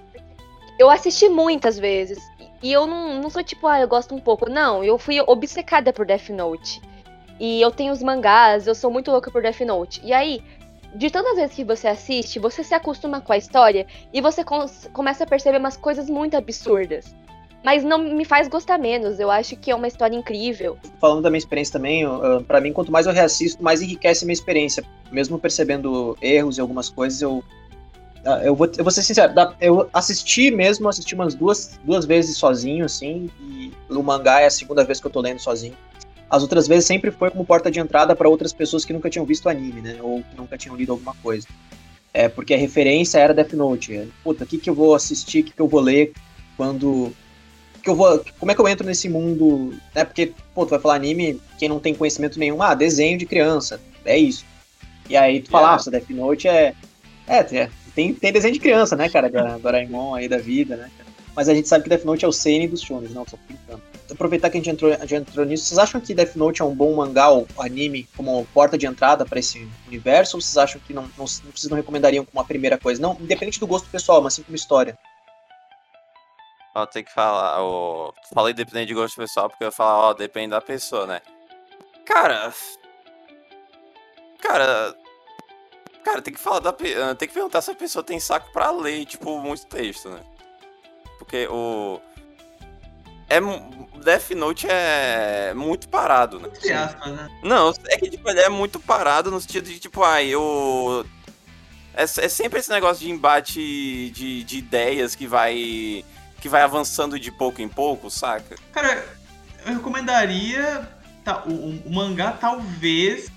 [0.78, 2.18] eu assisti muitas vezes.
[2.62, 4.48] E eu não, não sou tipo, ah, eu gosto um pouco.
[4.48, 6.80] Não, eu fui obcecada por Death Note.
[7.38, 10.00] E eu tenho os mangás, eu sou muito louca por Death Note.
[10.02, 10.42] E aí,
[10.96, 14.42] de tantas vezes que você assiste, você se acostuma com a história e você
[14.92, 17.14] começa a perceber umas coisas muito absurdas.
[17.62, 20.78] Mas não me faz gostar menos, eu acho que é uma história incrível.
[21.00, 22.04] Falando da minha experiência também,
[22.46, 24.84] para mim, quanto mais eu reassisto, mais enriquece minha experiência.
[25.10, 27.42] Mesmo percebendo erros e algumas coisas, eu
[28.26, 32.36] ah, eu vou, eu vou ser sincero, eu assisti mesmo, assisti umas duas, duas vezes
[32.36, 35.76] sozinho, assim, e o mangá é a segunda vez que eu tô lendo sozinho.
[36.28, 39.24] As outras vezes sempre foi como porta de entrada para outras pessoas que nunca tinham
[39.24, 39.98] visto anime, né?
[40.00, 41.46] Ou que nunca tinham lido alguma coisa.
[42.12, 44.08] É, porque a referência era Death Note.
[44.24, 46.12] Puta, o que, que eu vou assistir, o que, que eu vou ler
[46.56, 47.12] quando.
[47.82, 49.74] Que eu vou, como é que eu entro nesse mundo?
[49.94, 53.26] É porque, pô, tu vai falar anime, quem não tem conhecimento nenhum, ah, desenho de
[53.26, 54.44] criança, é isso.
[55.08, 55.84] E aí tu fala, yeah.
[55.86, 56.74] ah, Death Note é.
[57.28, 59.28] É, é tem, tem desenho de criança, né, cara?
[59.58, 60.90] Doraemon aí da vida, né?
[61.34, 63.82] Mas a gente sabe que Death Note é o seinen dos shonen, não, só brincando.
[64.10, 66.64] Aproveitar que a gente entrou, a gente entrou nisso, vocês acham que Death Note é
[66.64, 70.36] um bom mangá ou anime como porta de entrada para esse universo?
[70.36, 73.00] Ou vocês acham que não, não, vocês não recomendariam como a primeira coisa?
[73.00, 74.98] Não, independente do gosto pessoal, mas sim como história.
[76.74, 80.50] Ó, tem que falar, ó, falei dependente de gosto pessoal porque eu falo, ó, depende
[80.50, 81.20] da pessoa, né?
[82.04, 82.52] Cara.
[84.40, 84.94] Cara,
[86.06, 86.72] Cara, tem que falar da.
[86.72, 90.20] Tem que perguntar se a pessoa tem saco pra ler, tipo, muito texto, né?
[91.18, 92.00] Porque o.
[93.28, 93.40] É.
[94.02, 96.48] Death Note é muito parado, né?
[96.72, 97.28] Aspas, né?
[97.42, 101.04] Não, é que tipo, ele é muito parado no sentido de, tipo, ai, eu.
[101.94, 106.04] É, é sempre esse negócio de embate de, de ideias que vai.
[106.40, 108.54] que vai avançando de pouco em pouco, saca?
[108.72, 109.04] Cara,
[109.64, 110.88] eu recomendaria.
[111.24, 113.28] Tá, o, o mangá talvez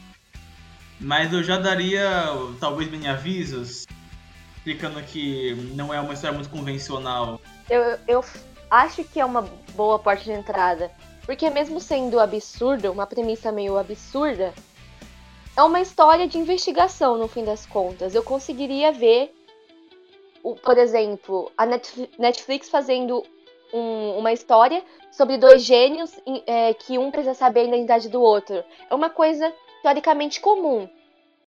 [0.99, 2.25] mas eu já daria,
[2.59, 3.85] talvez, mini avisos,
[4.57, 7.39] explicando que não é uma história muito convencional.
[7.69, 8.25] Eu, eu
[8.69, 10.91] acho que é uma boa porta de entrada.
[11.25, 14.53] Porque mesmo sendo absurdo, uma premissa meio absurda,
[15.55, 18.13] é uma história de investigação no fim das contas.
[18.13, 19.33] Eu conseguiria ver,
[20.65, 23.23] por exemplo, a Netflix fazendo
[23.73, 26.11] um, uma história sobre dois gênios
[26.45, 28.61] é, que um precisa saber a identidade do outro.
[28.89, 30.89] É uma coisa teoricamente comum.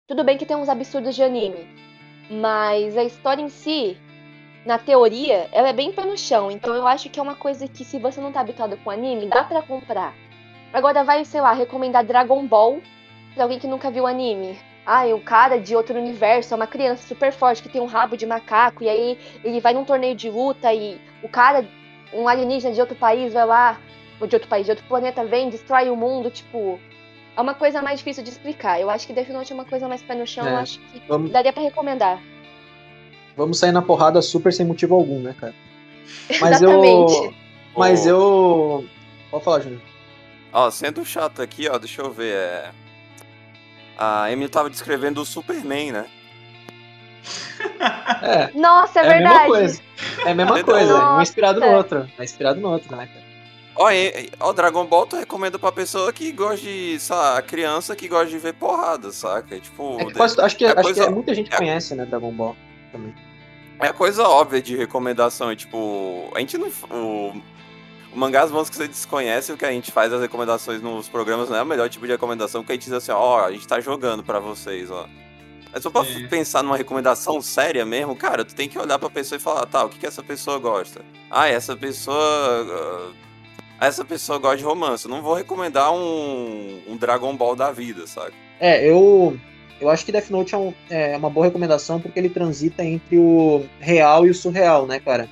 [0.08, 1.68] Tudo bem que tem uns absurdos de anime,
[2.30, 3.98] mas a história em si,
[4.66, 6.52] na teoria, ela é bem pé no chão.
[6.52, 9.28] Então eu acho que é uma coisa que se você não tá habituado com anime,
[9.28, 10.14] dá para comprar.
[10.74, 12.82] Agora vai, sei lá, recomendar Dragon Ball
[13.34, 14.58] pra alguém que nunca viu anime.
[14.86, 17.86] Ah, é um cara de outro universo, é uma criança super forte que tem um
[17.86, 21.68] rabo de macaco, e aí ele vai num torneio de luta e o cara,
[22.12, 23.80] um alienígena de outro país, vai lá,
[24.20, 26.80] ou de outro país, de outro planeta, vem, destrói o mundo, tipo,
[27.38, 28.80] é uma coisa mais difícil de explicar.
[28.82, 30.52] Eu acho que Death Note é uma coisa mais pé no chão, é.
[30.52, 31.32] eu acho que Vamos...
[31.32, 32.20] daria para recomendar.
[33.36, 35.54] Vamos sair na porrada super sem motivo algum, né, cara?
[36.40, 37.14] Mas Exatamente.
[37.14, 37.34] eu.
[37.76, 38.86] Mas eu.
[39.30, 39.82] Pode falar, Júnior.
[40.54, 42.36] Ó, sendo chato aqui, ó, deixa eu ver.
[42.36, 42.72] É...
[43.98, 46.06] A Emily tava descrevendo o Superman, né?
[48.22, 48.52] É.
[48.54, 49.36] Nossa, é, é verdade.
[49.36, 49.82] A mesma coisa.
[50.26, 50.94] É a mesma coisa.
[50.94, 51.18] Nossa.
[51.18, 52.12] Um inspirado no outro.
[52.20, 53.26] É inspirado no outro, né, cara?
[53.76, 53.88] Ó,
[54.40, 58.28] ó, Dragon Ball tu recomenda pra pessoa que gosta de, sei lá, criança que gosta
[58.28, 59.60] de ver porrada, saca?
[59.60, 62.06] Tipo, é que quase, acho que, é acho coisa, que muita gente é, conhece, né,
[62.06, 62.56] Dragon Ball
[62.92, 63.14] também.
[63.80, 66.68] É a coisa óbvia de recomendação, é tipo, a gente não.
[66.90, 67.42] O,
[68.14, 71.50] o Mangás Bons que você desconhece, o que a gente faz as recomendações nos programas
[71.50, 73.68] não é o melhor tipo de recomendação, que a gente diz assim, ó, a gente
[73.68, 75.08] tá jogando pra vocês, ó.
[75.74, 76.28] Mas só pra Sim.
[76.28, 79.84] pensar numa recomendação séria mesmo, cara, tu tem que olhar pra pessoa e falar, tá,
[79.86, 81.02] o que, que essa pessoa gosta?
[81.30, 83.14] Ah, essa pessoa.
[83.16, 83.16] Uh,
[83.80, 85.06] essa pessoa gosta de romance.
[85.06, 88.34] Eu não vou recomendar um, um Dragon Ball da vida, sabe?
[88.60, 89.40] É, eu.
[89.82, 93.18] Eu acho que Death Note é, um, é uma boa recomendação porque ele transita entre
[93.18, 95.28] o real e o surreal, né, cara?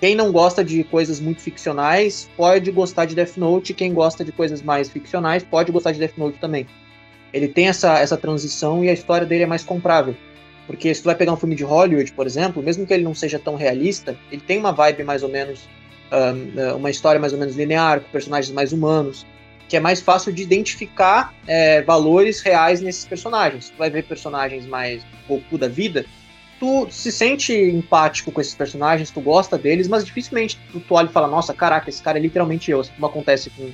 [0.00, 4.32] Quem não gosta de coisas muito ficcionais pode gostar de Death Note, quem gosta de
[4.32, 6.66] coisas mais ficcionais pode gostar de Death Note também.
[7.32, 10.16] Ele tem essa, essa transição e a história dele é mais comprável.
[10.66, 13.14] Porque se tu vai pegar um filme de Hollywood, por exemplo, mesmo que ele não
[13.14, 15.68] seja tão realista, ele tem uma vibe mais ou menos
[16.10, 19.24] uh, uma história mais ou menos linear, com personagens mais humanos,
[19.68, 23.70] que é mais fácil de identificar é, valores reais nesses personagens.
[23.70, 26.06] Tu vai ver personagens mais Goku da vida,
[26.58, 31.06] tu se sente empático com esses personagens, tu gosta deles, mas dificilmente tu, tu olha
[31.06, 33.70] e fala, nossa, caraca, esse cara é literalmente eu, assim como acontece com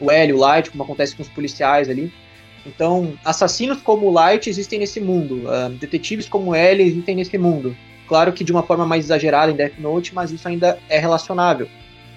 [0.00, 2.12] o L, o Light, como acontece com os policiais ali.
[2.66, 7.36] Então, assassinos como o Light existem nesse mundo, uh, detetives como o L existem nesse
[7.36, 7.76] mundo.
[8.08, 11.68] Claro que de uma forma mais exagerada em Death Note, mas isso ainda é relacionável.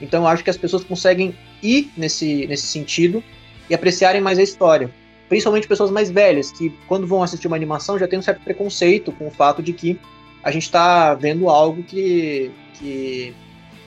[0.01, 3.23] Então eu acho que as pessoas conseguem ir nesse, nesse sentido
[3.69, 4.89] e apreciarem mais a história.
[5.27, 9.11] Principalmente pessoas mais velhas, que quando vão assistir uma animação já tem um certo preconceito
[9.11, 9.99] com o fato de que
[10.43, 12.51] a gente está vendo algo que.
[12.75, 13.33] que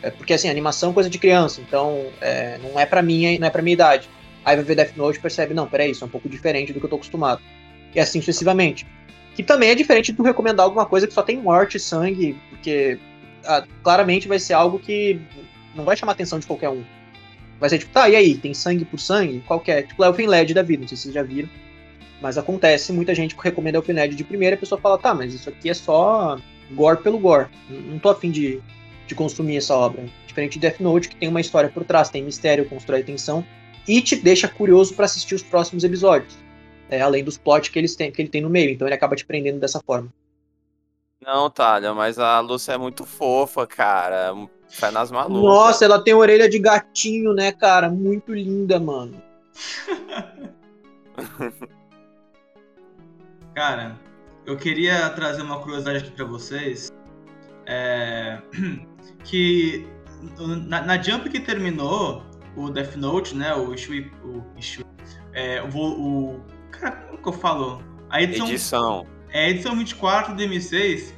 [0.02, 3.46] é, porque assim, animação é coisa de criança, então é, não é para mim, não
[3.46, 4.08] é para minha idade.
[4.44, 6.80] Aí vai ver Death Note e percebe, não, peraí, isso é um pouco diferente do
[6.80, 7.40] que eu tô acostumado.
[7.94, 8.86] E assim sucessivamente.
[9.34, 12.98] Que também é diferente do recomendar alguma coisa que só tem morte e sangue, porque
[13.44, 15.20] ah, claramente vai ser algo que
[15.74, 16.84] não vai chamar a atenção de qualquer um.
[17.58, 19.42] Vai ser tipo, tá, e aí, tem sangue por sangue?
[19.46, 19.86] Qualquer.
[19.86, 21.48] Tipo, Elfen LED da vida, não sei se vocês já viram.
[22.20, 25.48] Mas acontece, muita gente recomenda Elfen LED de primeira a pessoa fala, tá, mas isso
[25.48, 26.38] aqui é só
[26.72, 27.48] gore pelo gore.
[27.68, 28.60] Não tô afim de,
[29.06, 30.04] de consumir essa obra.
[30.26, 33.44] Diferente de Death Note, que tem uma história por trás, tem mistério, constrói tensão
[33.86, 36.36] e te deixa curioso para assistir os próximos episódios.
[36.88, 39.16] É, além dos plots que, eles têm, que ele tem no meio, então ele acaba
[39.16, 40.12] te prendendo dessa forma.
[41.20, 44.34] Não, Talha, mas a Lúcia é muito fofa, cara.
[44.70, 45.42] Sai nas malucas.
[45.42, 47.90] Nossa, ela tem orelha de gatinho, né, cara?
[47.90, 49.20] Muito linda, mano.
[53.54, 53.98] cara,
[54.46, 56.90] eu queria trazer uma curiosidade aqui para vocês.
[57.66, 58.40] É...
[59.22, 59.86] Que
[60.66, 62.22] na, na, Jump que terminou
[62.56, 63.54] o Death Note, né?
[63.54, 64.10] O Ishui.
[64.24, 64.86] O, Ishui
[65.34, 67.82] é, o, o Cara, como que eu falo?
[68.08, 68.48] A edição.
[68.48, 69.06] edição.
[69.28, 71.12] É, a edição 24 do M6.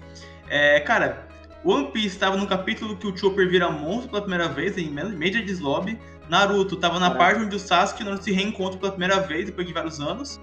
[0.48, 1.28] É, cara,
[1.64, 5.42] One Piece estava no capítulo que o Chopper vira monstro pela primeira vez, em Major
[5.61, 5.98] Lobby.
[6.29, 7.18] Naruto estava na Caraca.
[7.18, 10.01] parte onde o Sasuke e o Naruto se reencontram pela primeira vez, depois de vários
[10.01, 10.40] anos.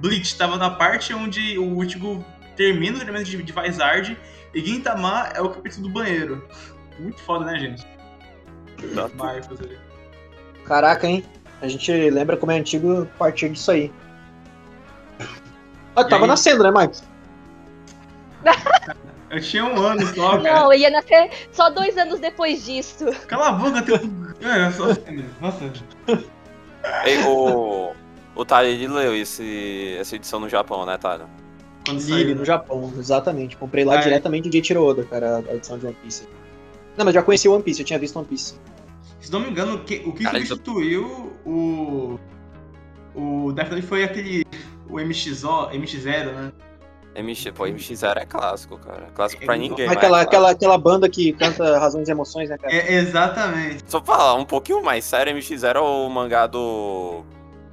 [0.00, 2.24] Bleach estava na parte onde o Ichigo
[2.56, 4.18] termina o treinamento de, de Vizard.
[4.52, 6.48] E Gintama é o capítulo do banheiro.
[6.98, 7.86] Muito foda, né, gente?
[9.14, 9.78] Marcos ali.
[10.64, 11.24] Caraca, hein?
[11.60, 13.92] A gente lembra como é antigo a partir disso aí.
[15.96, 17.00] Ah, tava nascendo, né, Mike?
[19.34, 20.60] Eu tinha um ano só, cara.
[20.60, 23.06] Não, ia nascer só dois anos depois disso.
[23.26, 23.96] Cala a boca, teu...
[23.96, 24.86] É, só...
[25.40, 25.72] Nossa.
[27.04, 27.92] Ei, o...
[28.36, 29.96] O Tali leu esse...
[29.98, 31.24] essa edição no Japão, né, Tali?
[31.88, 33.56] Li no Japão, exatamente.
[33.56, 34.02] Comprei lá ah, é.
[34.02, 36.28] diretamente de Eiichiro Oda, cara, a edição de One Piece.
[36.96, 38.54] Não, mas já conheci One Piece, eu tinha visto One Piece.
[39.20, 42.20] Se não me engano, o que, o que substituiu o...
[43.16, 44.44] O Death Note foi aquele
[44.88, 46.52] o MXO, MX0, né?
[47.22, 49.06] MX, pô, MX0 é clássico, cara.
[49.14, 49.88] Clássico pra ninguém.
[49.88, 52.74] Aquela, é aquela, aquela banda que canta Razões e Emoções, né, cara?
[52.74, 53.84] É, exatamente.
[53.86, 57.24] Só pra falar um pouquinho mais sério, MX0 é o mangá do.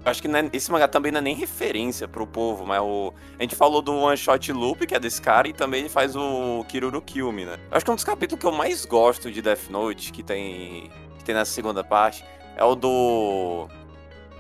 [0.04, 3.14] Acho que é, esse mangá também não é nem referência pro povo, mas o.
[3.38, 6.16] A gente falou do One Shot Loop, que é desse cara, e também ele faz
[6.16, 7.58] o Kiruru Me, né?
[7.72, 10.92] Acho que um dos capítulos que eu mais gosto de Death Note, que tem.
[11.18, 12.24] que tem nessa segunda parte,
[12.56, 13.68] é o do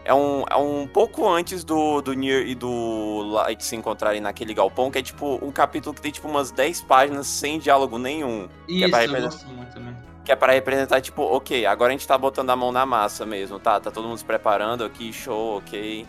[0.04, 4.54] é um, é um pouco antes do, do Nier e do Light se encontrarem naquele
[4.54, 8.48] galpão, que é tipo um capítulo que tem tipo umas 10 páginas sem diálogo nenhum.
[8.68, 9.96] Isso, que é pra eu gosto muito também.
[10.26, 13.26] Que é pra representar, tipo, ok, agora a gente tá botando a mão na massa
[13.26, 13.80] mesmo, tá?
[13.80, 16.06] Tá todo mundo se preparando aqui, show, ok.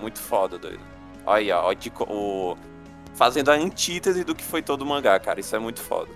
[0.00, 0.80] Muito foda, doido.
[1.26, 1.74] Olha aí, ó,
[2.08, 2.56] o...
[3.14, 5.40] fazendo a antítese do que foi todo o mangá, cara.
[5.40, 6.08] Isso é muito foda.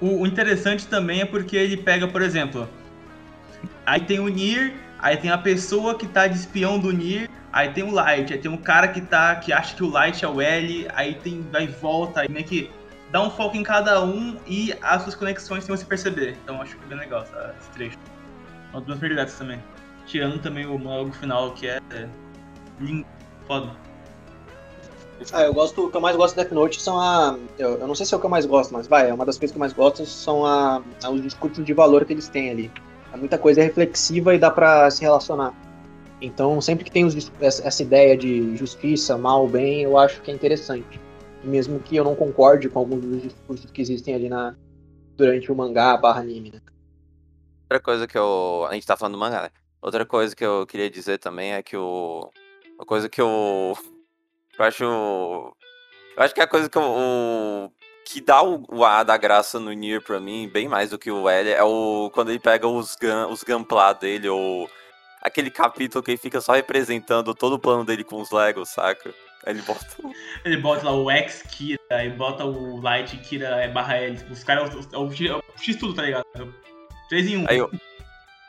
[0.00, 2.68] O, o interessante também é porque ele pega, por exemplo,
[3.84, 7.70] aí tem o Nier Aí tem a pessoa que tá de espião do Nier, aí
[7.72, 10.28] tem o Light, aí tem um cara que tá que acha que o Light é
[10.28, 12.70] o L, aí tem vai e volta, aí meio que
[13.10, 16.36] dá um foco em cada um e as suas conexões sem você perceber.
[16.42, 17.24] Então acho que é bem legal
[17.58, 17.98] esse trecho.
[18.72, 19.62] Uma das prioridades também.
[20.06, 22.08] Tirando também o monólogo final, que é, é
[22.80, 23.06] lindo,
[23.46, 23.70] foda.
[25.32, 27.38] Ah, eu gosto, o que eu mais gosto de Death Note são a.
[27.58, 29.24] Eu, eu, não sei se é o que eu mais gosto, mas vai, é uma
[29.24, 32.28] das coisas que eu mais gosto são a, a os discursos de valor que eles
[32.28, 32.70] têm ali
[33.16, 35.54] muita coisa é reflexiva e dá para se relacionar.
[36.20, 40.34] Então, sempre que tem os, essa ideia de justiça, mal, bem, eu acho que é
[40.34, 41.00] interessante.
[41.44, 44.56] Mesmo que eu não concorde com alguns dos discursos que existem ali na,
[45.16, 46.60] durante o mangá barra anime, né?
[47.64, 48.66] Outra coisa que eu.
[48.68, 49.50] A gente tá falando do mangá, né?
[49.82, 52.30] Outra coisa que eu queria dizer também é que o.
[52.76, 53.76] Uma coisa que eu.
[54.58, 54.84] Eu acho.
[54.84, 55.54] Eu
[56.16, 57.70] acho que é a coisa que eu
[58.06, 61.10] que dá o, o A da graça no Nier pra mim, bem mais do que
[61.10, 64.70] o L, é o quando ele pega os, gun, os gunplá dele, ou
[65.20, 69.12] aquele capítulo que ele fica só representando todo o plano dele com os Legos, saca?
[69.44, 69.86] Ele bota.
[70.44, 74.18] Ele bota lá o X-Kira, Aí bota o Light Kira é barra L.
[74.30, 76.24] Os caras é o, é o X tudo, tá ligado?
[77.08, 77.46] 3 em 1.
[77.48, 77.60] Aí,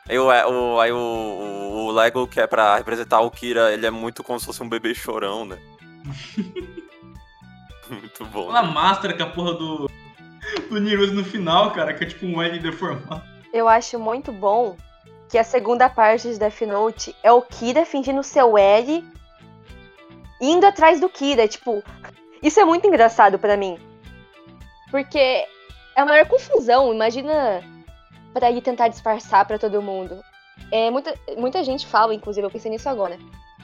[0.08, 3.90] aí, o, o, aí o, o Lego, que é pra representar o Kira, ele é
[3.90, 5.58] muito como se fosse um bebê chorão, né?
[7.94, 8.50] muito bom.
[8.50, 8.72] Aquela né?
[8.72, 9.90] máscara que a porra do,
[10.68, 13.22] do Nirus no final, cara, que é tipo um L deformado.
[13.52, 14.76] Eu acho muito bom
[15.28, 19.04] que a segunda parte de Death Note é o Kira fingindo ser o L
[20.40, 21.82] indo atrás do Kira, tipo,
[22.42, 23.78] isso é muito engraçado para mim.
[24.90, 25.46] Porque é
[25.96, 27.62] a maior confusão, imagina
[28.32, 30.22] para ele tentar disfarçar para todo mundo.
[30.70, 33.18] É, muita, muita gente fala, inclusive, eu pensei nisso agora,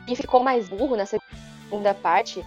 [0.06, 2.44] que ficou mais burro na segunda parte.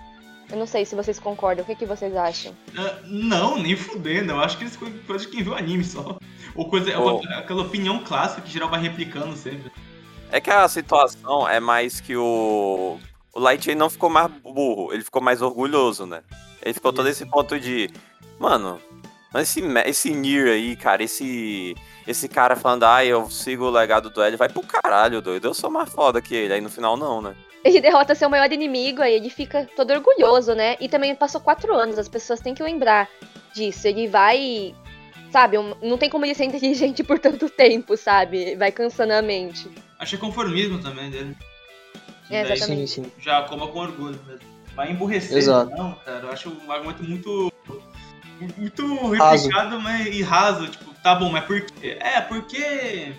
[0.50, 2.54] Eu não sei se vocês concordam, o que, que vocês acham?
[2.70, 4.32] Uh, não, nem fudendo.
[4.32, 6.18] Eu acho que isso foi coisa de quem viu anime só.
[6.56, 7.22] Ou coisa, oh.
[7.38, 9.72] aquela opinião clássica que geral vai replicando sempre.
[10.32, 13.00] É que a situação é mais que o
[13.38, 16.24] o Light não ficou mais burro, ele ficou mais orgulhoso, né?
[16.60, 17.88] Ele ficou todo esse ponto de.
[18.40, 18.82] Mano,
[19.36, 21.76] esse, esse Nier aí, cara, esse.
[22.08, 25.46] Esse cara falando, ah, eu sigo o legado do L, vai pro caralho, doido.
[25.46, 26.54] Eu sou mais foda que ele.
[26.54, 27.36] Aí no final, não, né?
[27.68, 30.78] Ele derrota seu maior inimigo, aí ele fica todo orgulhoso, né?
[30.80, 33.10] E também passou quatro anos, as pessoas têm que lembrar
[33.54, 33.86] disso.
[33.86, 34.74] Ele vai.
[35.30, 38.56] Sabe, não tem como ele ser inteligente por tanto tempo, sabe?
[38.56, 39.70] Vai cansando a mente.
[40.00, 41.36] Achei conformismo também dele.
[42.30, 42.88] É, exatamente.
[42.88, 43.12] Sim, sim.
[43.20, 44.48] Já coma com orgulho mesmo.
[44.74, 45.70] Vai emburrecer, Exato.
[45.72, 46.26] não, cara.
[46.26, 47.52] Eu acho um argumento muito.
[48.56, 50.70] Muito replicado mas, e raso.
[50.70, 51.98] Tipo, tá bom, mas por quê?
[52.00, 53.12] É, porque.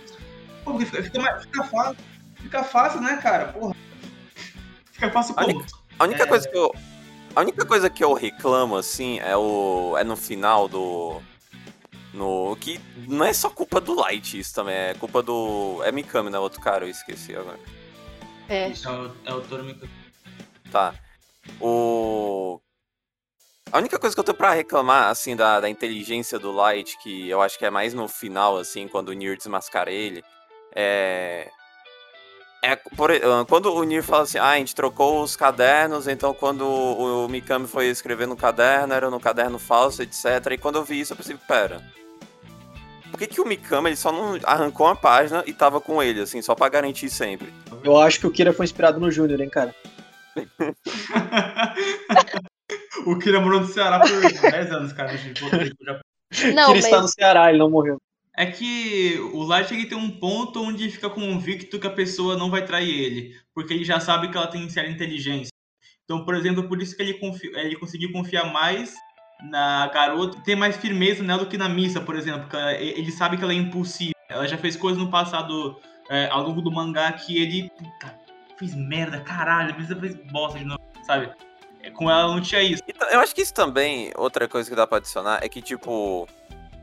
[0.65, 1.97] Pô, fica, fica, fica fácil.
[2.37, 3.47] Fica fácil, né, cara?
[3.47, 3.75] Porra.
[4.99, 5.47] Fica fácil como?
[5.47, 5.67] A única,
[5.99, 6.27] a única é...
[6.27, 6.75] coisa que eu.
[7.37, 9.97] A única coisa que eu reclamo, assim, é o.
[9.97, 11.23] É no final do.
[12.13, 12.57] No.
[12.61, 15.81] Que não é só culpa do Light isso também, é culpa do.
[15.85, 16.39] É Mikami, né?
[16.39, 17.61] Outro cara, eu esqueci agora.
[18.49, 18.73] É.
[18.73, 19.65] É o, é o Toro
[20.73, 20.95] Tá.
[21.61, 22.61] O.
[23.71, 27.29] A única coisa que eu tenho pra reclamar, assim, da, da inteligência do Light, que
[27.29, 30.25] eu acho que é mais no final, assim, quando o Nier desmascara ele,
[30.75, 31.49] é.
[32.63, 33.11] É, por,
[33.47, 37.29] quando o Nier fala assim, ah, a gente trocou os cadernos, então quando o, o
[37.29, 40.25] Mikami foi escrever no caderno, era no caderno falso, etc.
[40.53, 41.81] E quando eu vi isso, eu pensei, pera,
[43.11, 46.21] por que, que o Mikami ele só não arrancou uma página e tava com ele,
[46.21, 47.53] assim, só pra garantir sempre?
[47.85, 49.75] Eu acho que o Kira foi inspirado no Júnior, hein, cara?
[53.07, 55.13] o Kira morou no Ceará por 10 anos, cara.
[55.13, 55.19] Não,
[56.31, 56.85] Kira mas...
[56.85, 57.99] está no Ceará, ele não morreu.
[58.39, 62.49] É que o Light ele tem um ponto onde fica convicto que a pessoa não
[62.49, 65.51] vai trair ele, porque ele já sabe que ela tem certa inteligência.
[66.05, 67.49] Então, por exemplo, por isso que ele, confi...
[67.57, 68.95] ele conseguiu confiar mais
[69.51, 72.43] na garota ter mais firmeza nela do que na missa, por exemplo.
[72.43, 74.13] Porque ele sabe que ela é impulsiva.
[74.29, 75.77] Ela já fez coisas no passado
[76.09, 77.69] é, ao longo do mangá que ele.
[77.71, 78.21] Puta,
[78.57, 81.29] fez merda, caralho, a missa fez bosta de novo, sabe?
[81.83, 82.85] É, com ela não tinha isso.
[82.87, 86.29] Então, eu acho que isso também, outra coisa que dá pra adicionar, é que, tipo.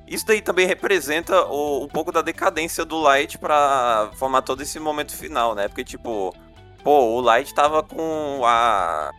[0.07, 4.79] Isso daí também representa o, um pouco da decadência do Light para formar todo esse
[4.79, 5.67] momento final, né?
[5.67, 6.33] Porque, tipo,
[6.83, 9.11] pô, o Light tava com a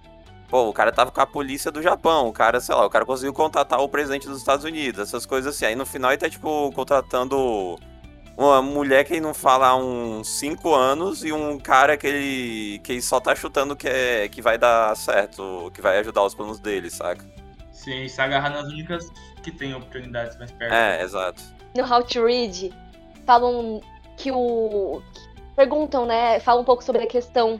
[0.49, 3.05] Pô, o cara tava com a polícia do Japão, o cara, sei lá, o cara
[3.05, 5.65] conseguiu contratar o presidente dos Estados Unidos, essas coisas assim.
[5.65, 7.77] Aí no final ele tá, tipo, contratando
[8.37, 12.79] uma mulher que ele não fala há uns 5 anos e um cara que ele,
[12.81, 16.35] que ele só tá chutando que, é, que vai dar certo, que vai ajudar os
[16.35, 17.25] planos dele, saca?
[17.73, 19.11] Sim, se agarrar nas únicas
[19.47, 20.75] que tem oportunidades mais perto.
[20.75, 21.41] É, exato.
[21.77, 22.75] No How to Read,
[23.25, 23.81] falam
[24.17, 25.01] que o.
[25.55, 26.41] Perguntam, né?
[26.41, 27.59] Falam um pouco sobre a questão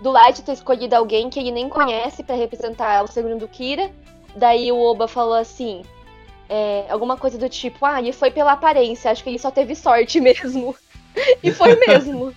[0.00, 3.90] do Light ter escolhido alguém que ele nem conhece para representar o segundo do Kira.
[4.36, 5.82] Daí o Oba falou assim,
[6.48, 9.74] é, alguma coisa do tipo, ah, ele foi pela aparência, acho que ele só teve
[9.74, 10.76] sorte mesmo.
[11.42, 12.34] e foi mesmo.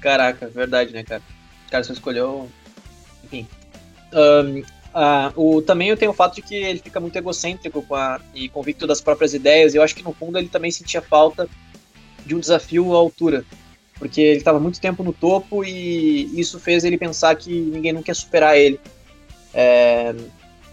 [0.00, 1.22] Caraca, verdade, né, cara?
[1.66, 2.48] O cara só escolheu.
[3.24, 3.46] Enfim.
[4.12, 4.62] Um,
[4.94, 8.86] uh, o, também tenho o fato de que ele fica muito egocêntrico a, e convicto
[8.86, 9.74] das próprias ideias.
[9.74, 11.48] E eu acho que no fundo ele também sentia falta
[12.24, 13.44] de um desafio à altura
[14.02, 18.02] porque ele estava muito tempo no topo e isso fez ele pensar que ninguém não
[18.02, 18.80] quer superar ele.
[19.54, 20.12] É,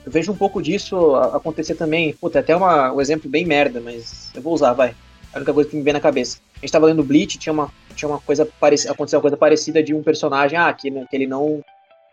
[0.03, 2.11] eu vejo um pouco disso acontecer também.
[2.13, 4.89] Puta, até uma, um exemplo bem merda, mas eu vou usar, vai.
[4.89, 4.95] É
[5.33, 6.39] a única coisa que me vem na cabeça.
[6.55, 9.83] A gente tava lendo Bleach, tinha uma, tinha uma coisa parecida, aconteceu uma coisa parecida
[9.83, 11.63] de um personagem, ah, que, né, que ele não.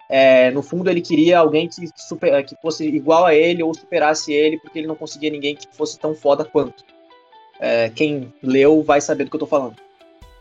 [0.08, 4.32] É, no fundo ele queria alguém que, super, que fosse igual a ele ou superasse
[4.32, 6.84] ele, porque ele não conseguia ninguém que fosse tão foda quanto.
[7.58, 9.76] É, quem leu vai saber do que eu tô falando.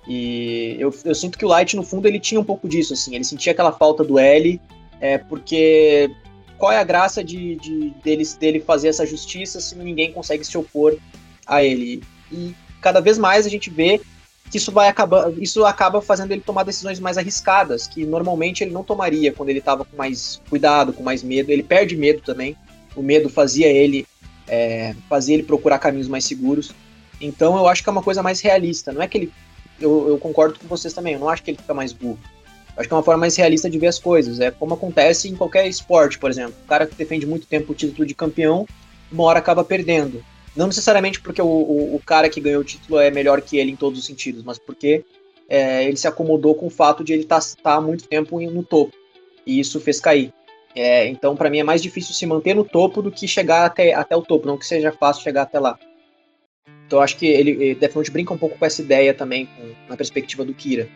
[0.07, 3.15] E eu, eu sinto que o Light, no fundo, ele tinha um pouco disso, assim.
[3.15, 4.61] Ele sentia aquela falta do L,
[5.01, 6.11] é, porque
[6.57, 10.57] qual é a graça de, de dele, dele fazer essa justiça se ninguém consegue se
[10.57, 10.97] opor
[11.45, 12.03] a ele?
[12.31, 13.99] E cada vez mais a gente vê
[14.49, 18.71] que isso vai acabar, isso acaba fazendo ele tomar decisões mais arriscadas, que normalmente ele
[18.71, 21.51] não tomaria quando ele estava com mais cuidado, com mais medo.
[21.51, 22.55] Ele perde medo também.
[22.95, 24.07] O medo fazia ele
[24.47, 26.73] é, fazia ele procurar caminhos mais seguros.
[27.19, 28.91] Então eu acho que é uma coisa mais realista.
[28.91, 29.33] Não é que ele.
[29.79, 31.13] Eu, eu concordo com vocês também.
[31.13, 32.19] Eu não acho que ele fica mais burro.
[32.75, 34.39] Eu acho que é uma forma mais realista de ver as coisas.
[34.39, 36.55] É como acontece em qualquer esporte, por exemplo.
[36.63, 38.67] O cara que defende muito tempo o título de campeão,
[39.11, 40.23] uma hora acaba perdendo.
[40.55, 43.71] Não necessariamente porque o, o, o cara que ganhou o título é melhor que ele
[43.71, 45.03] em todos os sentidos, mas porque
[45.49, 48.39] é, ele se acomodou com o fato de ele estar tá, tá há muito tempo
[48.39, 48.93] no topo.
[49.45, 50.33] E isso fez cair.
[50.75, 53.93] É, então, para mim, é mais difícil se manter no topo do que chegar até,
[53.93, 55.77] até o topo, não que seja fácil chegar até lá.
[56.85, 59.95] Então, acho que ele, Death Note brinca um pouco com essa ideia também, com, na
[59.95, 60.89] perspectiva do Kira.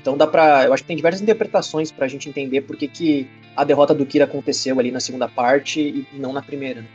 [0.00, 0.64] Então, dá pra.
[0.64, 4.06] Eu acho que tem diversas interpretações pra gente entender por que, que a derrota do
[4.06, 6.80] Kira aconteceu ali na segunda parte e não na primeira.
[6.80, 6.88] Né?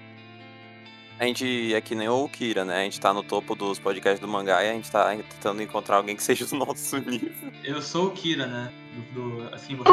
[1.20, 2.82] A gente é que nem o Kira, né?
[2.82, 5.97] A gente tá no topo dos podcasts do mangá e a gente tá tentando encontrar
[5.97, 7.32] alguém que seja do nosso nível.
[7.63, 8.72] Eu sou o Kira, né?
[9.13, 9.89] Do, do assim, você.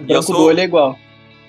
[0.00, 0.36] o branco sou...
[0.36, 0.98] do olho é igual.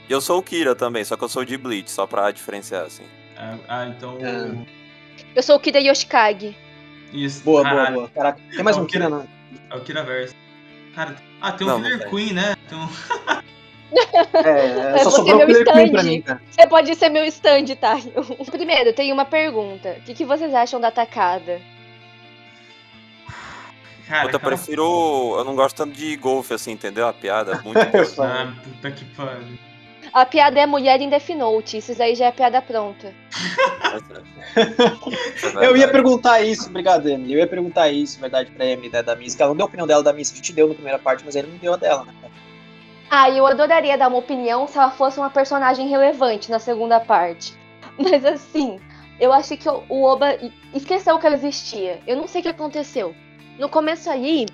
[0.10, 2.86] E eu sou o Kira também, só que eu sou de Bleach, só pra diferenciar,
[2.86, 3.04] assim.
[3.38, 4.18] Ah, ah então.
[4.22, 4.66] É.
[5.36, 6.58] Eu sou o Kira Yoshikage.
[7.14, 7.44] Isso.
[7.44, 8.10] Boa, boa, boa.
[8.10, 9.28] Caraca, tem mais é um Kira, Kira
[9.70, 10.36] É o Kira Verso.
[10.96, 12.56] Cara, ah, tem um Killer Queen, né?
[12.68, 12.88] Tem um...
[14.34, 15.90] É, só sobrou meu stand.
[15.90, 16.42] pra mim, cara.
[16.50, 17.98] Você pode ser meu stand, tá?
[18.52, 19.96] Primeiro, tem uma pergunta.
[20.00, 21.62] O que, que vocês acham da tacada?
[24.08, 25.36] Cara, Puta, eu prefiro.
[25.38, 27.08] Eu não gosto tanto de golfe, assim, entendeu?
[27.08, 27.62] A piada.
[27.64, 27.80] Muito
[28.22, 29.58] ah, puta que pariu.
[30.12, 31.78] A piada é mulher em Death Note.
[31.78, 33.14] Isso aí já é piada pronta.
[35.60, 37.34] É eu ia perguntar isso, obrigado, Emily.
[37.34, 39.34] Eu ia perguntar isso, verdade, pra Emily, né, da Miss.
[39.34, 40.32] Que ela não deu a opinião dela da Miss.
[40.32, 42.14] A gente deu na primeira parte, mas ele não deu a dela, né?
[43.16, 47.56] Ah, eu adoraria dar uma opinião se ela fosse uma personagem relevante na segunda parte.
[47.96, 48.80] Mas assim,
[49.20, 50.36] eu acho que o Oba
[50.74, 52.02] esqueceu que ela existia.
[52.08, 53.14] Eu não sei o que aconteceu.
[53.60, 54.48] No começo ali,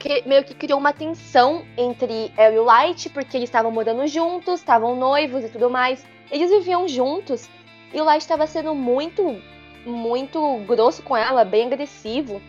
[0.00, 4.04] que meio que criou uma tensão entre ela e o Light, porque eles estavam morando
[4.08, 6.04] juntos, estavam noivos e tudo mais.
[6.32, 7.48] Eles viviam juntos
[7.92, 9.40] e o Light estava sendo muito,
[9.86, 12.42] muito grosso com ela, bem agressivo.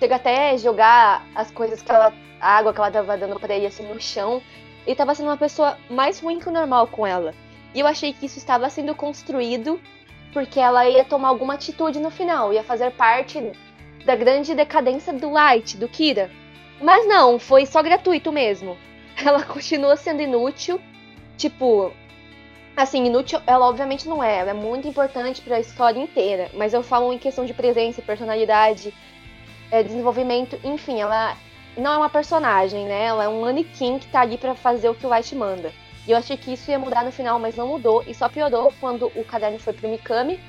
[0.00, 2.12] Chega até jogar as coisas que ela.
[2.40, 4.42] a água que ela estava dando para ele assim no chão
[4.90, 7.32] ele estava sendo uma pessoa mais ruim que o normal com ela.
[7.72, 9.80] E eu achei que isso estava sendo construído
[10.32, 13.52] porque ela ia tomar alguma atitude no final, ia fazer parte
[14.04, 16.30] da grande decadência do Light, do Kira.
[16.80, 18.76] Mas não, foi só gratuito mesmo.
[19.24, 20.80] Ela continua sendo inútil.
[21.36, 21.92] Tipo,
[22.76, 26.74] assim, inútil ela obviamente não é, ela é muito importante para a história inteira, mas
[26.74, 28.92] eu falo em questão de presença, personalidade,
[29.70, 31.34] é, desenvolvimento, enfim, ela
[31.76, 33.04] não é uma personagem, né?
[33.04, 35.72] Ela é um manequim que tá ali para fazer o que o Light manda.
[36.06, 38.02] E eu achei que isso ia mudar no final, mas não mudou.
[38.06, 40.40] E só piorou quando o caderno foi pro Mikami,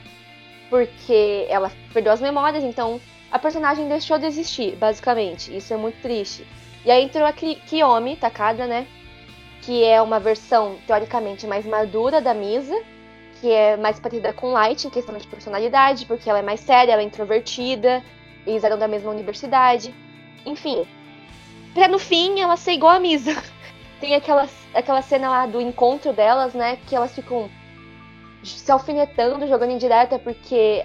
[0.70, 3.00] porque ela perdeu as memórias, então
[3.32, 5.56] a personagem deixou de existir, basicamente.
[5.56, 6.46] Isso é muito triste.
[6.84, 8.88] E aí entrou a Kiyomi, Takada, né?
[9.62, 12.82] Que é uma versão, teoricamente, mais madura da Misa,
[13.40, 16.94] que é mais parecida com Light em questão de personalidade, porque ela é mais séria,
[16.94, 18.04] ela é introvertida,
[18.46, 19.94] eles eram da mesma universidade.
[20.46, 20.88] Enfim,
[21.74, 23.36] Pra no fim ela ser igual a Misa.
[24.00, 26.78] Tem aquela, aquela cena lá do encontro delas, né?
[26.88, 27.50] Que elas ficam
[28.44, 30.84] se alfinetando, jogando indireta, porque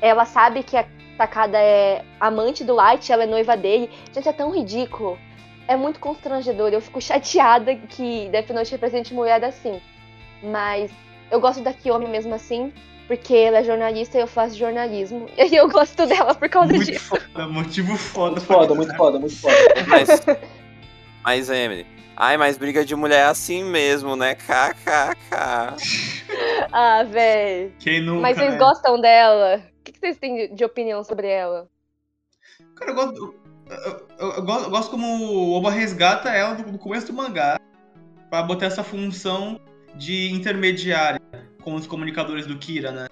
[0.00, 0.86] ela sabe que a
[1.16, 3.90] Takada é amante do Light, ela é noiva dele.
[4.10, 5.18] Gente, é tão ridículo.
[5.68, 6.70] É muito constrangedor.
[6.72, 9.80] Eu fico chateada que Death Note represente mulher assim.
[10.42, 10.90] Mas
[11.30, 12.72] eu gosto da Kiyomi mesmo assim
[13.10, 15.26] porque ela é jornalista e eu faço jornalismo.
[15.36, 17.08] E eu gosto dela por causa muito disso.
[17.08, 18.30] Foda, motivo foda.
[18.36, 19.56] Muito foda, muito foda, muito foda.
[19.88, 20.08] Mas,
[21.24, 21.84] mas Emily,
[22.16, 24.36] ai, mas briga de mulher é assim mesmo, né?
[24.36, 25.74] KKK.
[26.70, 27.74] ah, véi.
[27.80, 28.58] Quem nunca, Mas vocês né?
[28.58, 29.60] gostam dela?
[29.80, 31.66] O que vocês têm de opinião sobre ela?
[32.76, 33.34] Cara, eu gosto,
[33.68, 37.58] eu, eu, eu gosto, eu gosto como o Oba resgata ela no começo do mangá
[38.28, 39.58] pra botar essa função
[39.96, 41.20] de intermediária
[41.60, 43.06] com os comunicadores do Kira, né?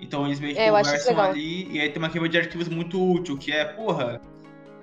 [0.00, 3.00] Então eles meio que é, conversam ali e aí tem uma quebra de arquivos muito
[3.00, 4.20] útil, que é, porra,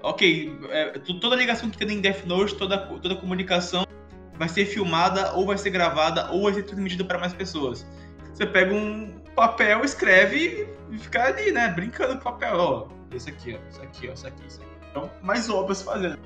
[0.02, 3.86] ok, é, toda ligação que tem em Death Note, toda, toda comunicação
[4.40, 7.86] vai ser filmada, ou vai ser gravada, ou vai ser transmitida para mais pessoas.
[8.34, 11.68] Você pega um papel, escreve e fica ali, né?
[11.68, 12.56] Brincando com o papel.
[12.58, 14.72] Ó, esse aqui, ó, isso aqui, ó, isso aqui, isso aqui.
[14.90, 16.20] Então, mais obras fazendo.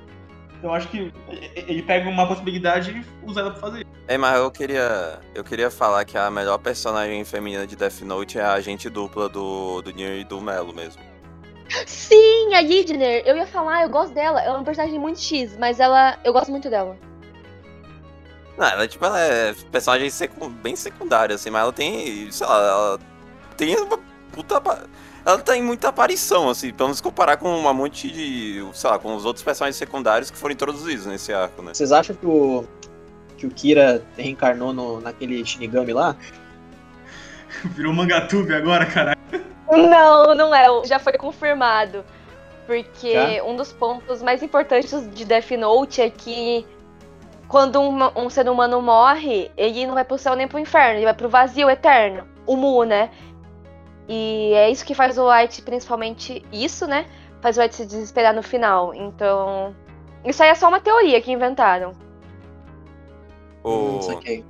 [0.64, 3.86] Então acho que ele pega uma possibilidade e usa ela pra fazer.
[4.08, 5.20] É, mas eu queria.
[5.34, 9.28] Eu queria falar que a melhor personagem feminina de Death Note é a agente dupla
[9.28, 11.02] do, do Nier e do Melo mesmo.
[11.84, 13.22] Sim, a Yidner.
[13.26, 14.40] Eu ia falar, eu gosto dela.
[14.40, 16.18] Ela é uma personagem muito X, mas ela.
[16.24, 16.96] Eu gosto muito dela.
[18.56, 20.48] Não, ela, tipo, ela é personagem secu...
[20.48, 22.32] bem secundária, assim, mas ela tem.
[22.32, 22.98] Sei lá, ela
[23.58, 23.98] tem uma
[24.32, 24.62] puta.
[25.24, 29.24] Ela tem muita aparição, assim, vamos comparar com uma monte de, sei lá, com os
[29.24, 31.72] outros personagens secundários que foram introduzidos nesse arco, né?
[31.72, 32.64] Vocês acham que o,
[33.36, 36.14] que o Kira reencarnou no, naquele Shinigami lá?
[37.74, 39.18] Virou Mangatube agora, caralho.
[39.70, 40.66] Não, não é.
[40.84, 42.04] Já foi confirmado.
[42.66, 43.44] Porque Já?
[43.44, 46.66] um dos pontos mais importantes de Death Note é que
[47.48, 51.04] quando um, um ser humano morre, ele não vai pro céu nem pro inferno, ele
[51.04, 52.26] vai pro vazio eterno.
[52.46, 53.10] O Mu, né?
[54.08, 57.06] E é isso que faz o Light, principalmente isso, né?
[57.40, 58.94] Faz o Light se desesperar no final.
[58.94, 59.74] Então.
[60.24, 61.92] Isso aí é só uma teoria que inventaram.
[63.64, 64.02] Hum, O...
[64.02, 64.44] saquei.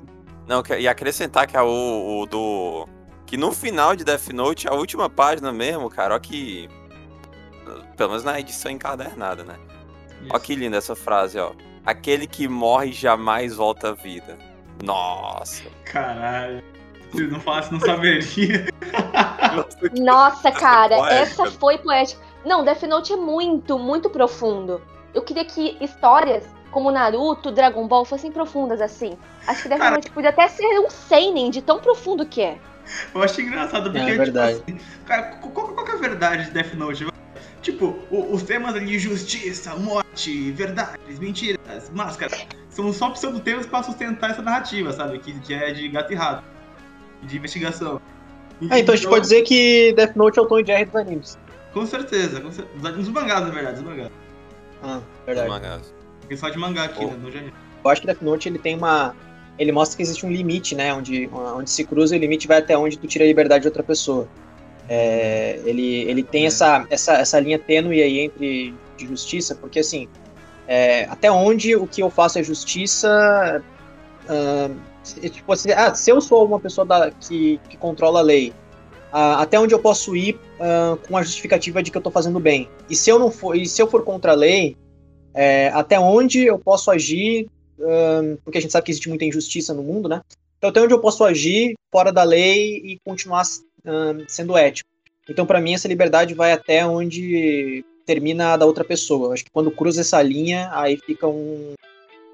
[0.46, 2.88] Não, que- e acrescentar que é o, o do.
[3.26, 6.68] Que no final de Death Note, a última página mesmo, cara, ó que.
[7.96, 9.56] Pelo menos na edição encadernada, né?
[10.30, 11.52] Ó que linda essa frase, ó.
[11.84, 14.38] Aquele que morre jamais volta à vida.
[14.82, 15.64] Nossa.
[15.84, 16.62] Caralho.
[17.14, 18.66] Se não falasse, não saberia.
[19.54, 21.20] Nossa, Nossa, cara, poética.
[21.20, 22.20] essa foi poética.
[22.44, 24.80] Não, Death Note é muito, muito profundo.
[25.14, 29.16] Eu queria que histórias como Naruto, Dragon Ball fossem profundas assim.
[29.46, 32.58] Acho que Death Cara- Note podia até ser um seinen de tão profundo que é.
[33.14, 34.56] Eu achei engraçado, porque, É verdade.
[34.58, 37.06] tipo assim, cara, qual, qual que é a verdade de Death Note?
[37.62, 44.32] Tipo, o- os temas ali, justiça, morte, verdades, mentiras, máscaras, são só pseudo-temas pra sustentar
[44.32, 45.18] essa narrativa, sabe?
[45.18, 46.44] Que, que é de gato e rato,
[47.24, 48.00] de investigação.
[48.70, 50.96] É, então a gente pode dizer que Death Note é o Tom e Jerry dos
[50.96, 51.38] animes.
[51.72, 52.92] Com certeza, com certeza.
[52.92, 54.10] Dos mangás, na verdade, dos mangás.
[54.82, 55.48] Ah, verdade.
[55.48, 55.94] mangás.
[56.28, 57.08] Tem só de mangá aqui, Oh.
[57.08, 57.52] né, no Janine.
[57.84, 59.14] Eu acho que Death Note ele tem uma.
[59.58, 60.92] Ele mostra que existe um limite, né?
[60.94, 63.82] Onde, onde se cruza o limite vai até onde tu tira a liberdade de outra
[63.82, 64.26] pessoa.
[64.88, 66.46] É, ele, ele tem É.
[66.46, 70.08] essa, essa, essa linha tênue aí entre de justiça, porque assim,
[70.68, 73.62] é, até onde o que eu faço é justiça.
[74.28, 74.70] ah,
[75.04, 78.52] se- tipo assim, ah, se eu sou uma pessoa da, que, que controla a lei,
[79.12, 82.40] ah, até onde eu posso ir ah, com a justificativa de que eu tô fazendo
[82.40, 82.68] bem.
[82.90, 84.76] E se eu não for, e se eu for contra a lei,
[85.34, 87.48] é, até onde eu posso agir
[87.80, 90.20] ahn, porque a gente sabe que existe muita injustiça no mundo, né?
[90.58, 93.42] Então, até onde eu posso agir fora da lei e continuar
[93.84, 94.88] ahn, sendo ético.
[95.28, 99.32] Então, para mim, essa liberdade vai até onde termina a da outra pessoa.
[99.34, 101.74] Acho que quando cruza essa linha, aí fica um-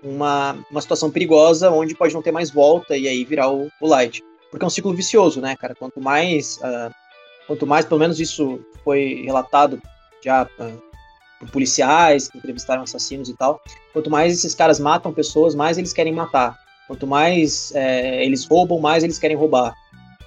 [0.03, 3.87] uma, uma situação perigosa, onde pode não ter mais volta e aí virar o, o
[3.87, 4.23] light.
[4.51, 5.75] Porque é um ciclo vicioso, né, cara?
[5.75, 6.91] Quanto mais, ah,
[7.47, 9.81] quanto mais, pelo menos isso foi relatado
[10.23, 10.73] já ah,
[11.39, 13.61] por policiais que entrevistaram assassinos e tal.
[13.93, 16.59] Quanto mais esses caras matam pessoas, mais eles querem matar.
[16.87, 19.75] Quanto mais é, eles roubam, mais eles querem roubar.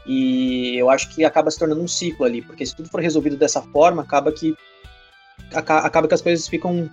[0.05, 3.37] E eu acho que acaba se tornando um ciclo ali, porque se tudo for resolvido
[3.37, 4.55] dessa forma, acaba que
[5.53, 6.89] aca- acaba que as coisas ficam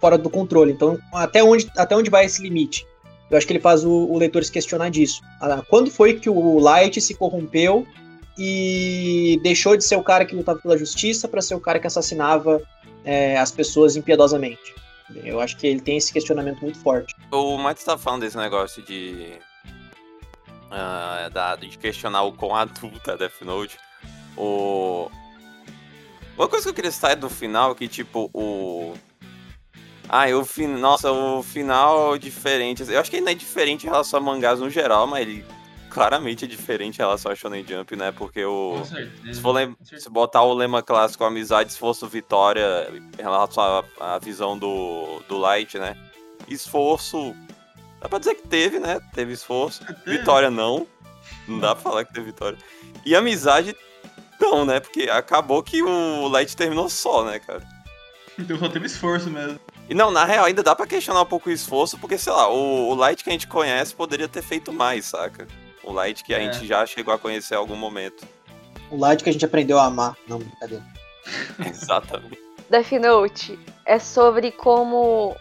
[0.00, 0.72] fora do controle.
[0.72, 2.86] Então, até onde, até onde vai esse limite?
[3.30, 5.20] Eu acho que ele faz o, o leitor se questionar disso.
[5.40, 7.86] Ah, Quando foi que o Light se corrompeu
[8.36, 11.86] e deixou de ser o cara que lutava pela justiça para ser o cara que
[11.86, 12.60] assassinava
[13.04, 14.74] é, as pessoas impiedosamente?
[15.24, 17.14] Eu acho que ele tem esse questionamento muito forte.
[17.30, 19.32] O Matt tá falando desse negócio de.
[20.70, 23.76] ah, da- de questionar o quão adulta é Death Note.
[24.36, 25.10] O.
[26.38, 28.94] Uma coisa que eu queria citar é do final, que tipo, o.
[30.12, 30.66] Ah, o fin...
[30.66, 32.82] Nossa, o final é diferente.
[32.88, 35.44] Eu acho que ele não é diferente em relação a mangás no geral, mas ele
[35.88, 38.10] claramente é diferente em relação a Shonen Jump, né?
[38.10, 38.82] Porque o.
[39.32, 42.88] Se for lem- se botar o lema clássico amizade, esforço, vitória,
[43.18, 45.96] em relação à, à visão do, do Light, né?
[46.48, 47.34] Esforço.
[48.00, 48.98] Dá pra dizer que teve, né?
[49.14, 49.82] Teve esforço.
[50.04, 50.86] Vitória não.
[51.46, 52.58] Não dá pra falar que teve vitória.
[53.06, 53.76] E amizade,
[54.40, 54.80] não, né?
[54.80, 57.62] Porque acabou que o Light terminou só, né, cara?
[58.38, 59.60] Então só teve esforço mesmo.
[59.90, 62.48] E não, na real, ainda dá pra questionar um pouco o esforço, porque, sei lá,
[62.48, 65.48] o, o Light que a gente conhece poderia ter feito mais, saca?
[65.82, 66.42] O Light que a É.
[66.52, 68.24] gente já chegou a conhecer em algum momento.
[68.88, 70.16] O Light que a gente aprendeu a amar.
[70.28, 70.84] Não, brincadeira.
[71.68, 72.38] Exatamente.
[72.70, 75.34] Death Note é sobre como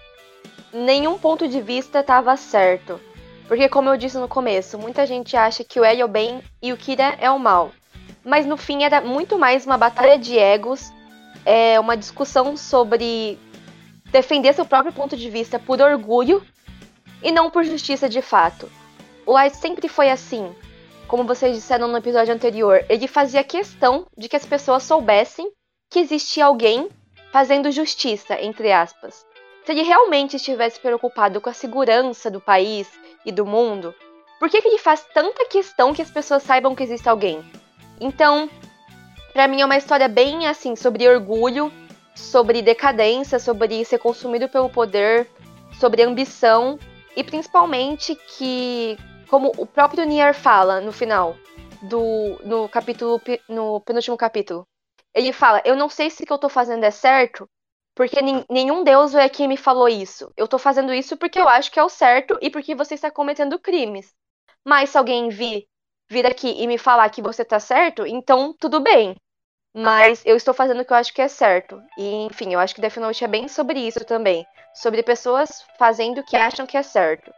[0.74, 3.00] nenhum ponto de vista estava certo.
[3.48, 6.42] Porque, como eu disse no começo, muita gente acha que o L é o bem
[6.62, 7.72] e o Kira é o mal.
[8.26, 10.92] Mas no fim era muito mais uma batalha de egos,
[11.46, 13.40] é uma discussão sobre
[14.12, 16.46] defender seu próprio ponto de vista por orgulho
[17.22, 18.70] e não por justiça de fato.
[19.26, 20.54] O Light sempre foi assim.
[21.08, 25.52] Como vocês disseram no episódio anterior, ele fazia questão de que as pessoas soubessem
[25.90, 26.88] que existia alguém
[27.32, 29.26] fazendo justiça, entre aspas.
[29.66, 32.88] Se ele realmente estivesse preocupado com a segurança do país
[33.26, 33.94] e do mundo,
[34.40, 37.44] por que, que ele faz tanta questão que as pessoas saibam que existe alguém?
[38.00, 38.50] Então,
[39.34, 41.72] pra mim é uma história bem assim sobre orgulho,
[42.16, 45.30] sobre decadência, sobre ser consumido pelo poder,
[45.80, 46.78] sobre ambição
[47.16, 48.98] e principalmente que,
[49.28, 51.36] como o próprio Nier fala no final
[51.82, 54.68] do no capítulo no penúltimo capítulo,
[55.14, 57.50] ele fala: Eu não sei se o que eu tô fazendo é certo,
[57.96, 58.18] porque
[58.50, 60.32] nenhum deus é quem me falou isso.
[60.38, 63.12] Eu tô fazendo isso porque eu acho que é o certo e porque você está
[63.12, 64.14] cometendo crimes.
[64.66, 65.66] Mas se alguém vir,
[66.10, 69.16] vir aqui e me falar que você tá certo, então tudo bem.
[69.74, 71.82] Mas eu estou fazendo o que eu acho que é certo.
[71.98, 74.46] E, enfim, eu acho que Death Note é bem sobre isso também.
[74.74, 77.32] Sobre pessoas fazendo o que acham que é certo.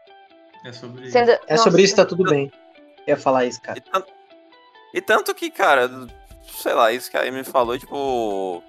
[0.66, 1.32] É sobre Sendo...
[1.32, 1.42] isso.
[1.48, 2.52] É sobre isso, tá tudo bem.
[3.06, 3.78] Eu ia falar isso, cara.
[3.78, 4.14] E tanto,
[4.94, 5.90] e tanto que, cara,
[6.44, 8.64] sei lá, isso que a Amy falou, tipo.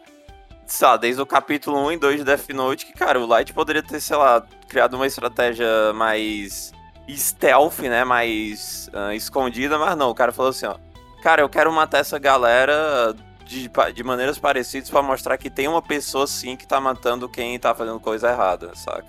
[0.67, 3.53] Sei lá, desde o capítulo 1 e 2 de Death Note, que, cara, o Light
[3.53, 6.73] poderia ter, sei lá, criado uma estratégia mais
[7.11, 8.05] stealth, né?
[8.05, 10.77] Mais uh, escondida, mas não, o cara falou assim, ó.
[11.23, 13.15] Cara, eu quero matar essa galera
[13.61, 17.59] de, de maneiras parecidas para mostrar que tem uma pessoa sim que tá matando quem
[17.59, 19.07] tá fazendo coisa errada, saca?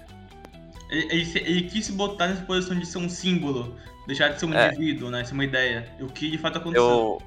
[0.89, 3.76] Ele, ele, ele quis se botar nessa posição de ser um símbolo,
[4.06, 4.68] deixar de ser um é.
[4.68, 5.24] indivíduo, né?
[5.24, 5.91] Ser uma ideia.
[6.00, 6.84] O que de fato aconteceu.
[6.84, 7.22] Eu,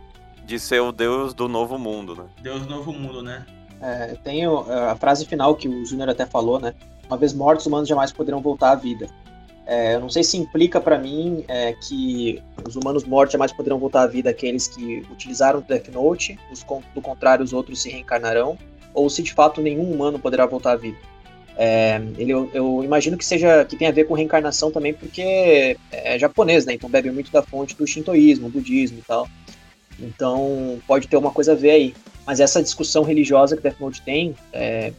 [0.45, 2.25] de ser o deus do novo mundo, né?
[2.41, 3.45] Deus do novo mundo, né?
[3.81, 6.75] É, tem a frase final que o Júnior até falou, né?
[7.09, 9.09] Uma vez mortos, os humanos jamais poderão voltar à vida.
[9.67, 13.79] É, eu não sei se implica para mim é, que os humanos mortos jamais poderão
[13.79, 16.65] voltar à vida aqueles que utilizaram o Death Note, os,
[16.95, 18.57] do contrário, os outros se reencarnarão,
[18.95, 20.99] ou se de fato nenhum humano poderá voltar à vida.
[21.59, 25.77] É, ele, eu, eu, imagino que seja que tenha a ver com reencarnação também, porque
[25.91, 26.75] é japonês, né?
[26.75, 29.27] Então bebe muito da fonte do shintoísmo, budismo e tal.
[29.99, 31.95] Então pode ter uma coisa a ver aí.
[32.27, 34.93] Mas essa discussão religiosa que Death Note tem é,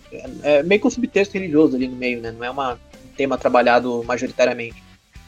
[0.44, 2.32] é meio que um subtexto religioso ali no meio, né?
[2.32, 2.80] Não é uma
[3.18, 4.82] tema trabalhado majoritariamente.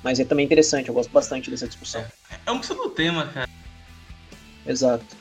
[0.04, 2.02] Mas é também interessante, eu gosto bastante dessa discussão.
[2.32, 3.50] É, é um do tema, cara.
[4.66, 5.18] Exato.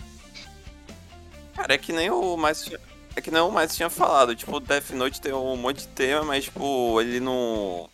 [1.55, 2.71] Cara, é que nem o mais
[3.16, 6.25] é que nem o mais tinha falado, tipo, Death Note tem um monte de tema,
[6.25, 7.91] mas tipo, ele não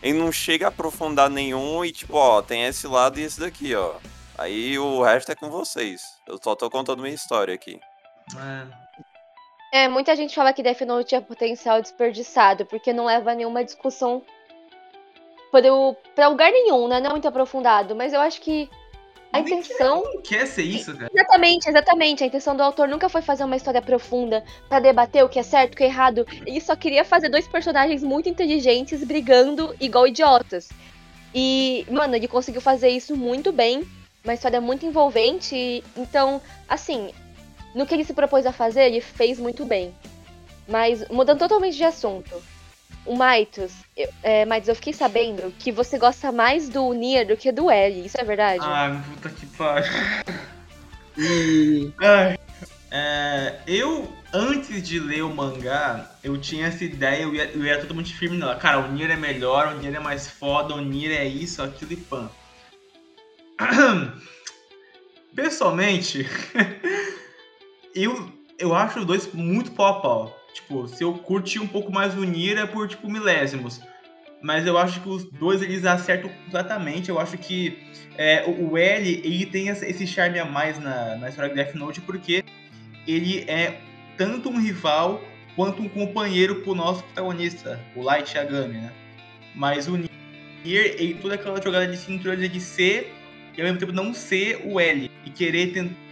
[0.00, 3.74] ele não chega a aprofundar nenhum e tipo, ó, tem esse lado e esse daqui,
[3.74, 3.96] ó.
[4.36, 6.00] Aí o resto é com vocês.
[6.28, 7.80] Eu só tô contando minha história aqui.
[8.36, 8.87] É.
[9.72, 13.62] É, muita gente fala que Death Note é potencial desperdiçado, porque não leva a nenhuma
[13.64, 14.22] discussão
[15.50, 17.00] para lugar nenhum, né?
[17.00, 17.94] Não é muito aprofundado.
[17.94, 18.68] Mas eu acho que
[19.32, 20.02] a intenção.
[20.02, 21.10] Não quer ser isso, cara.
[21.12, 22.24] Exatamente, exatamente.
[22.24, 25.42] A intenção do autor nunca foi fazer uma história profunda para debater o que é
[25.42, 26.26] certo, o que é errado.
[26.46, 30.70] Ele só queria fazer dois personagens muito inteligentes brigando igual idiotas.
[31.34, 33.86] E, mano, ele conseguiu fazer isso muito bem.
[34.24, 35.84] Uma história muito envolvente.
[35.96, 37.10] Então, assim,
[37.74, 39.94] no que ele se propôs a fazer, ele fez muito bem.
[40.66, 42.30] Mas, mudando totalmente de assunto,
[43.06, 47.36] o Maitos, eu, é, Maitos, eu fiquei sabendo que você gosta mais do Nier do
[47.36, 48.60] que do L, isso é verdade?
[48.62, 49.92] Ah, puta que pariu.
[52.00, 52.38] Ai.
[52.90, 57.80] É, eu, antes de ler o mangá, eu tinha essa ideia, eu ia, eu ia
[57.80, 58.56] totalmente firme nela.
[58.56, 61.92] Cara, o Nier é melhor, o Nier é mais foda, o Nier é isso, aquilo
[61.92, 62.30] e pan.
[65.34, 66.26] Pessoalmente,
[67.94, 70.38] eu, eu acho os dois muito pau a pau.
[70.54, 73.80] Tipo, se eu curti um pouco mais o Nier é por, tipo, milésimos.
[74.42, 77.08] Mas eu acho que os dois eles acertam completamente.
[77.08, 77.78] Eu acho que
[78.16, 82.00] é, o L ele tem esse charme a mais na, na história de Death Note
[82.00, 82.44] porque
[83.06, 83.80] ele é
[84.16, 85.22] tanto um rival
[85.56, 88.92] quanto um companheiro pro nosso protagonista, o Light Yagami, né?
[89.56, 93.12] Mas o Nier, ele toda aquela jogada de cintura de ser
[93.56, 96.07] e ao mesmo tempo não ser o L e querer tentar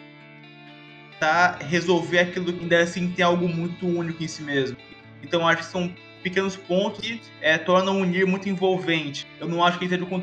[1.17, 4.77] tentar resolver aquilo que ainda assim tem algo muito único em si mesmo.
[5.23, 5.93] Então acho que são
[6.23, 9.27] pequenos pontos que é, tornam o Nier muito envolvente.
[9.41, 10.21] Eu não acho que seja um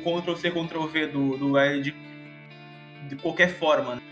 [0.00, 1.94] Ctrl-C, Ctrl-V do, do L de,
[3.08, 3.96] de qualquer forma.
[3.96, 4.02] Né?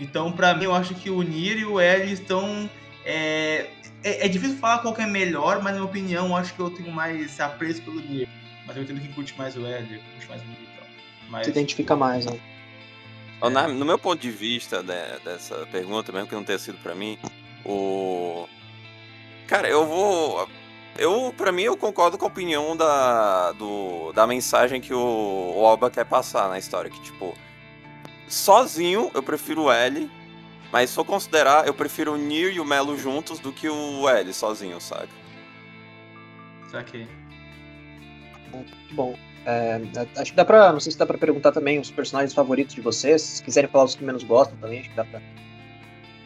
[0.00, 2.68] Então, para mim, eu acho que o Nier e o L estão.
[3.04, 3.70] É,
[4.02, 6.70] é, é, difícil falar qual é melhor, mas na minha opinião, eu acho que eu
[6.70, 8.28] tenho mais apreço pelo Nier.
[8.66, 10.88] Mas eu entendo que curte mais o L, curte mais o Nier e tal.
[11.30, 11.46] Mas...
[11.46, 12.38] Se identifica mais, né?
[13.42, 13.66] É.
[13.68, 17.18] No meu ponto de vista né, dessa pergunta, mesmo que não tenha sido para mim,
[17.64, 18.48] o.
[19.46, 20.48] Cara, eu vou.
[20.98, 25.66] Eu, para mim, eu concordo com a opinião da, do, da mensagem que o, o
[25.66, 26.90] Alba quer passar na história.
[26.90, 27.34] Que, tipo,
[28.26, 30.10] sozinho eu prefiro o L,
[30.72, 34.08] mas se eu considerar, eu prefiro o Nir e o Melo juntos do que o
[34.08, 35.10] L sozinho, sabe?
[36.70, 37.06] Saquei.
[38.92, 39.14] Bom,
[39.46, 39.80] é,
[40.16, 40.72] acho que dá pra.
[40.72, 43.22] Não sei se dá pra perguntar também os personagens favoritos de vocês.
[43.22, 45.22] Se quiserem falar os que menos gostam também, acho que dá pra.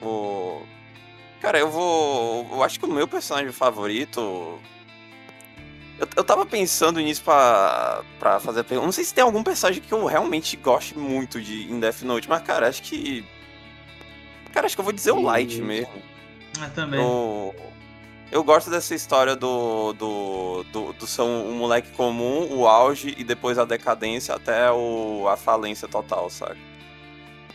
[0.00, 0.62] O...
[1.38, 2.48] Cara, eu vou.
[2.50, 4.58] Eu acho que o meu personagem favorito.
[5.98, 8.86] Eu, eu tava pensando nisso pra, pra fazer a pergunta.
[8.86, 12.26] Não sei se tem algum personagem que eu realmente goste muito de em Death Note,
[12.26, 13.22] mas, cara, acho que.
[14.50, 15.92] Cara, acho que eu vou dizer o Light mesmo.
[16.58, 16.98] Ah, também.
[17.00, 17.54] O...
[18.32, 23.24] Eu gosto dessa história do, do, do, do ser um, moleque comum, o auge e
[23.24, 26.58] depois a decadência até o, a falência total, sabe?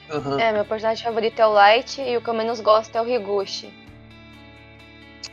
[0.09, 0.39] Aham.
[0.39, 3.07] É, meu personagem favorito é o Light e o que eu menos gosto é o
[3.09, 3.73] Higuchi.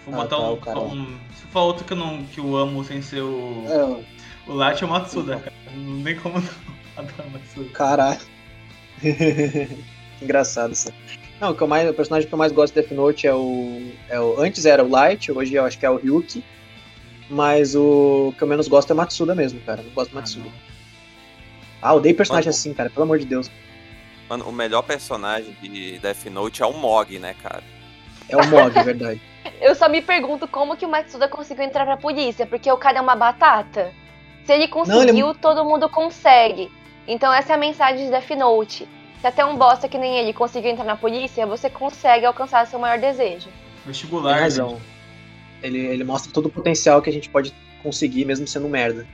[0.06, 0.78] Vou Ah, botar tá, um, cara.
[0.80, 3.64] um- Se for outro que eu, não, que eu amo sem ser o.
[3.68, 5.52] É, O Light é o Matsuda, cara.
[5.74, 6.48] Não tem como não.
[6.96, 7.68] Adoro o Matsuda.
[7.70, 8.20] Caralho.
[10.22, 10.92] Engraçado isso.
[11.42, 13.34] Não, o, que eu mais, o personagem que eu mais gosto de Death Note é
[13.34, 14.40] o, é o.
[14.40, 16.44] Antes era o Light, hoje eu acho que é o Ryuki.
[17.28, 19.80] Mas o que eu menos gosto é o Matsuda mesmo, cara.
[19.80, 20.44] Eu Não gosto do Ah, Matsuda.
[20.44, 20.52] não.
[21.82, 22.56] Ah, odeio personagem Mano.
[22.56, 23.50] assim, cara, pelo amor de Deus.
[24.30, 27.64] Mano, o melhor personagem de Death Note é o Mog, né, cara?
[28.28, 29.20] É o Mog, é verdade.
[29.60, 32.98] Eu só me pergunto como que o Matsuda conseguiu entrar pra polícia, porque o cara
[32.98, 33.92] é uma batata.
[34.44, 36.70] Se ele conseguiu, ele todo mundo consegue.
[37.08, 38.88] Então essa é a mensagem de Death Note.
[39.22, 42.78] Se até um bosta que nem ele conseguiu entrar na polícia, você consegue alcançar seu
[42.78, 43.46] maior desejo.
[43.46, 43.52] Tem
[43.86, 44.40] Vestibular.
[44.40, 44.80] razão.
[45.62, 47.54] Ele, ele mostra todo o potencial que a gente pode
[47.84, 49.06] conseguir, mesmo sendo merda.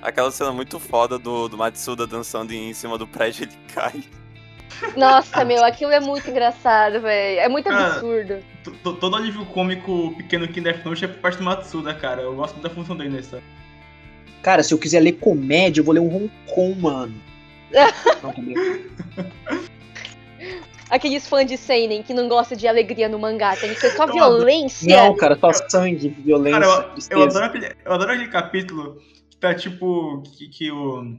[0.00, 4.02] Aquela cena muito foda do, do Matsuda dançando em cima do prédio, ele cai.
[4.96, 7.40] Nossa, meu, aquilo é muito engraçado, velho.
[7.40, 8.38] É muito Cara, absurdo.
[8.64, 11.92] T- t- Todo alívio cômico pequeno aqui em Death Note é por parte do Matsuda,
[11.94, 12.22] cara.
[12.22, 13.42] Eu gosto muito da função dele nessa.
[14.40, 17.14] Cara, se eu quiser ler comédia, eu vou ler um Hong Kong, mano.
[20.92, 24.06] Aqueles fãs de Seinen que não gostam de alegria no mangá, tem que ser só
[24.06, 24.94] violência.
[24.94, 28.98] Não, cara, só sangue, violência, Cara, eu, eu, adoro aquele, eu adoro aquele capítulo
[29.30, 30.22] que tá tipo.
[30.36, 31.16] que, que o.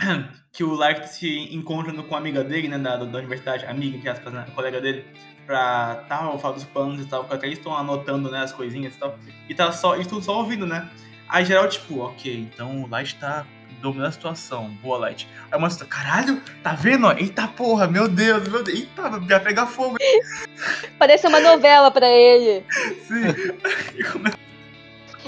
[0.52, 4.10] Que o Light se encontra com a amiga dele, né, da, da universidade, amiga, entre
[4.10, 5.02] aspas, né, colega dele,
[5.46, 8.94] pra tal, falar dos planos e tal, que até eles estão anotando, né, as coisinhas
[8.94, 9.18] e tal,
[9.48, 10.90] e tá só, eles estão só ouvindo, né.
[11.26, 13.46] Aí geral, tipo, ok, então o Light tá
[13.82, 15.28] dominando a situação, boa Light.
[15.50, 19.40] Aí o Matsuda, caralho, tá vendo, ó, eita porra, meu Deus, meu Deus, eita, vai
[19.40, 19.96] pegar fogo,
[20.98, 22.64] Parece uma novela pra ele.
[23.06, 23.22] sim.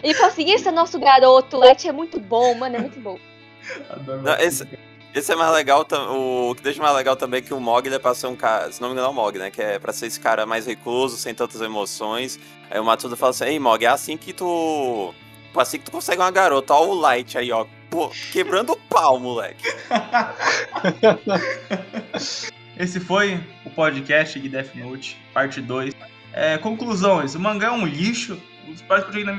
[0.02, 2.78] E Ele fala assim: esse é nosso garoto, o Light é muito bom, mano, é
[2.80, 3.18] muito bom.
[4.22, 4.66] Não, esse-
[5.14, 7.94] Esse é mais legal, o que deixa mais legal também é que o Mog ele
[7.94, 9.78] é pra ser um cara, se não me engano é o Mog, né, que é
[9.78, 12.38] pra ser esse cara mais recluso, sem tantas emoções.
[12.68, 15.14] Aí o Matsuda fala assim, ei Mog, é assim que tu,
[15.56, 17.64] é assim que tu consegue uma garota, ó o Light aí, ó,
[17.94, 19.64] pô, quebrando o pau, moleque.
[22.76, 25.94] Esse foi o podcast de Death Note, parte 2.
[26.32, 28.36] É, conclusões: o mangá é um lixo.
[28.68, 28.82] Os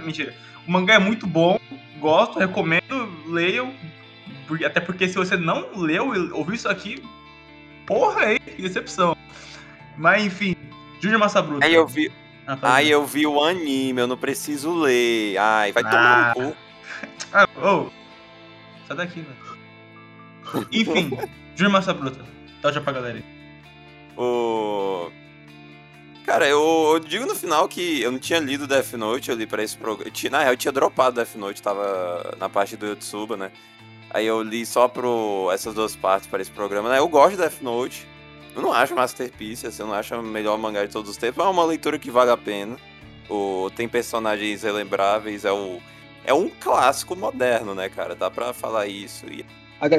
[0.03, 0.34] mentira.
[0.66, 1.60] O mangá é muito bom,
[1.99, 3.74] gosto, recomendo, leiam.
[4.66, 7.03] Até porque se você não leu e ouviu isso aqui,
[7.86, 9.18] porra aí, que decepção.
[9.97, 10.56] Mas enfim,
[11.01, 11.66] Júnior Massa Bruta.
[11.66, 12.10] Aí eu vi,
[12.47, 15.38] Ah, aí eu vi o anime, eu não preciso ler.
[15.38, 15.89] Ai, vai Ah.
[15.89, 16.58] tomar no cu.
[17.34, 18.05] Ah, ô.
[18.88, 20.67] Sai daqui, velho.
[20.71, 21.17] Enfim,
[21.55, 22.23] Júnior Massa Bruta.
[22.61, 23.23] Dá tchau pra galera aí.
[24.17, 25.11] O...
[26.25, 29.45] Cara, eu, eu digo no final que eu não tinha lido Death Note, eu li
[29.45, 30.11] pra esse programa.
[30.31, 33.51] Na real, eu tinha dropado Death Note, tava na parte do Yotsuba, né?
[34.09, 36.97] Aí eu li só pro essas duas partes para esse programa, né?
[36.97, 38.07] Eu gosto de Death Note.
[38.55, 41.38] Eu não acho Masterpiece, assim, eu não acho o melhor mangá de todos os tempos,
[41.38, 42.77] mas é uma leitura que vale a pena.
[43.29, 45.81] O, tem personagens relembráveis, é, o,
[46.26, 48.15] é um clássico moderno, né, cara?
[48.15, 49.26] Dá pra falar isso.
[49.32, 49.45] E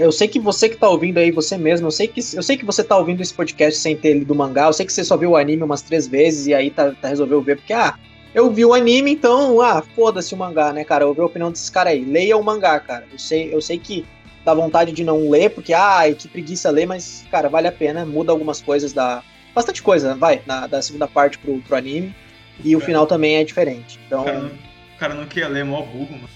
[0.01, 2.57] Eu sei que você que tá ouvindo aí, você mesmo, eu sei que, eu sei
[2.57, 5.05] que você tá ouvindo esse podcast sem ter lido o mangá, eu sei que você
[5.05, 7.95] só viu o anime umas três vezes e aí tá, tá resolveu ver, porque, ah,
[8.35, 11.05] eu vi o anime, então, ah, foda-se o mangá, né, cara?
[11.05, 12.05] Eu vi a opinião desses caras aí.
[12.05, 13.07] Leia o mangá, cara.
[13.11, 14.05] Eu sei, eu sei que
[14.45, 18.05] dá vontade de não ler, porque, ai, que preguiça ler, mas, cara, vale a pena,
[18.05, 19.23] muda algumas coisas da.
[19.55, 22.15] Bastante coisa, vai, na, da segunda parte pro, pro anime.
[22.63, 22.83] E o É.
[22.85, 23.99] final também é diferente.
[24.07, 24.53] Então, cara,
[24.97, 26.29] o cara não queria ler, mó burro, mano.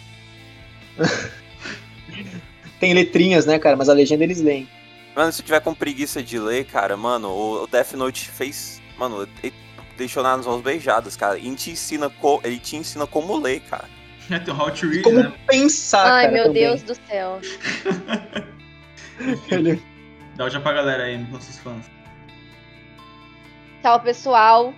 [2.78, 3.76] tem letrinhas, né, cara?
[3.76, 4.68] Mas a legenda eles leem.
[5.16, 8.80] Mano, se tiver com preguiça de ler, cara, mano, o Death Note fez.
[8.96, 9.52] Mano, ele
[9.96, 11.38] deixou nas mãos beijadas, cara.
[11.38, 13.88] E te ensina co- ele te ensina como ler, cara.
[14.44, 15.32] Tem o How to Read, Como né?
[15.48, 16.62] pensar, Ai, cara, meu também.
[16.62, 17.40] Deus do céu.
[19.50, 19.82] Ele-
[20.36, 21.84] Dá o tchau pra galera aí, nossos fãs.
[23.82, 24.72] Tchau, pessoal.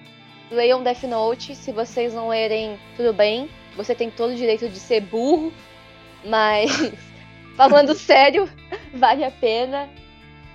[0.50, 1.54] Leiam Death Note.
[1.54, 3.48] Se vocês não lerem, tudo bem.
[3.76, 5.52] Você tem todo o direito de ser burro.
[6.24, 6.92] Mas,
[7.56, 8.48] falando sério,
[8.94, 9.88] vale a pena.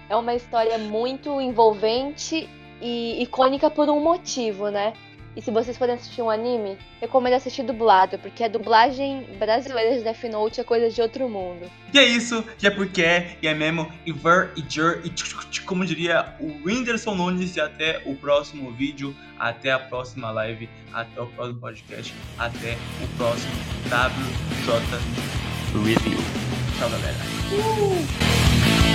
[0.09, 2.47] É uma história muito envolvente
[2.81, 4.93] e icônica por um motivo, né?
[5.37, 10.03] E se vocês forem assistir um anime, recomendo assistir dublado, porque a dublagem brasileira de
[10.03, 11.69] Death Note é coisa de outro mundo.
[11.93, 15.11] E é isso, e é porque é, e é mesmo, e ver, e jer, e
[15.11, 19.77] tch, tch, tch, como diria o Whindersson Nunes, e até o próximo vídeo, até a
[19.77, 23.53] próxima live, até o próximo podcast, até o próximo
[23.85, 24.73] WJ
[25.85, 26.17] Review.
[26.79, 28.86] Tchau, galera.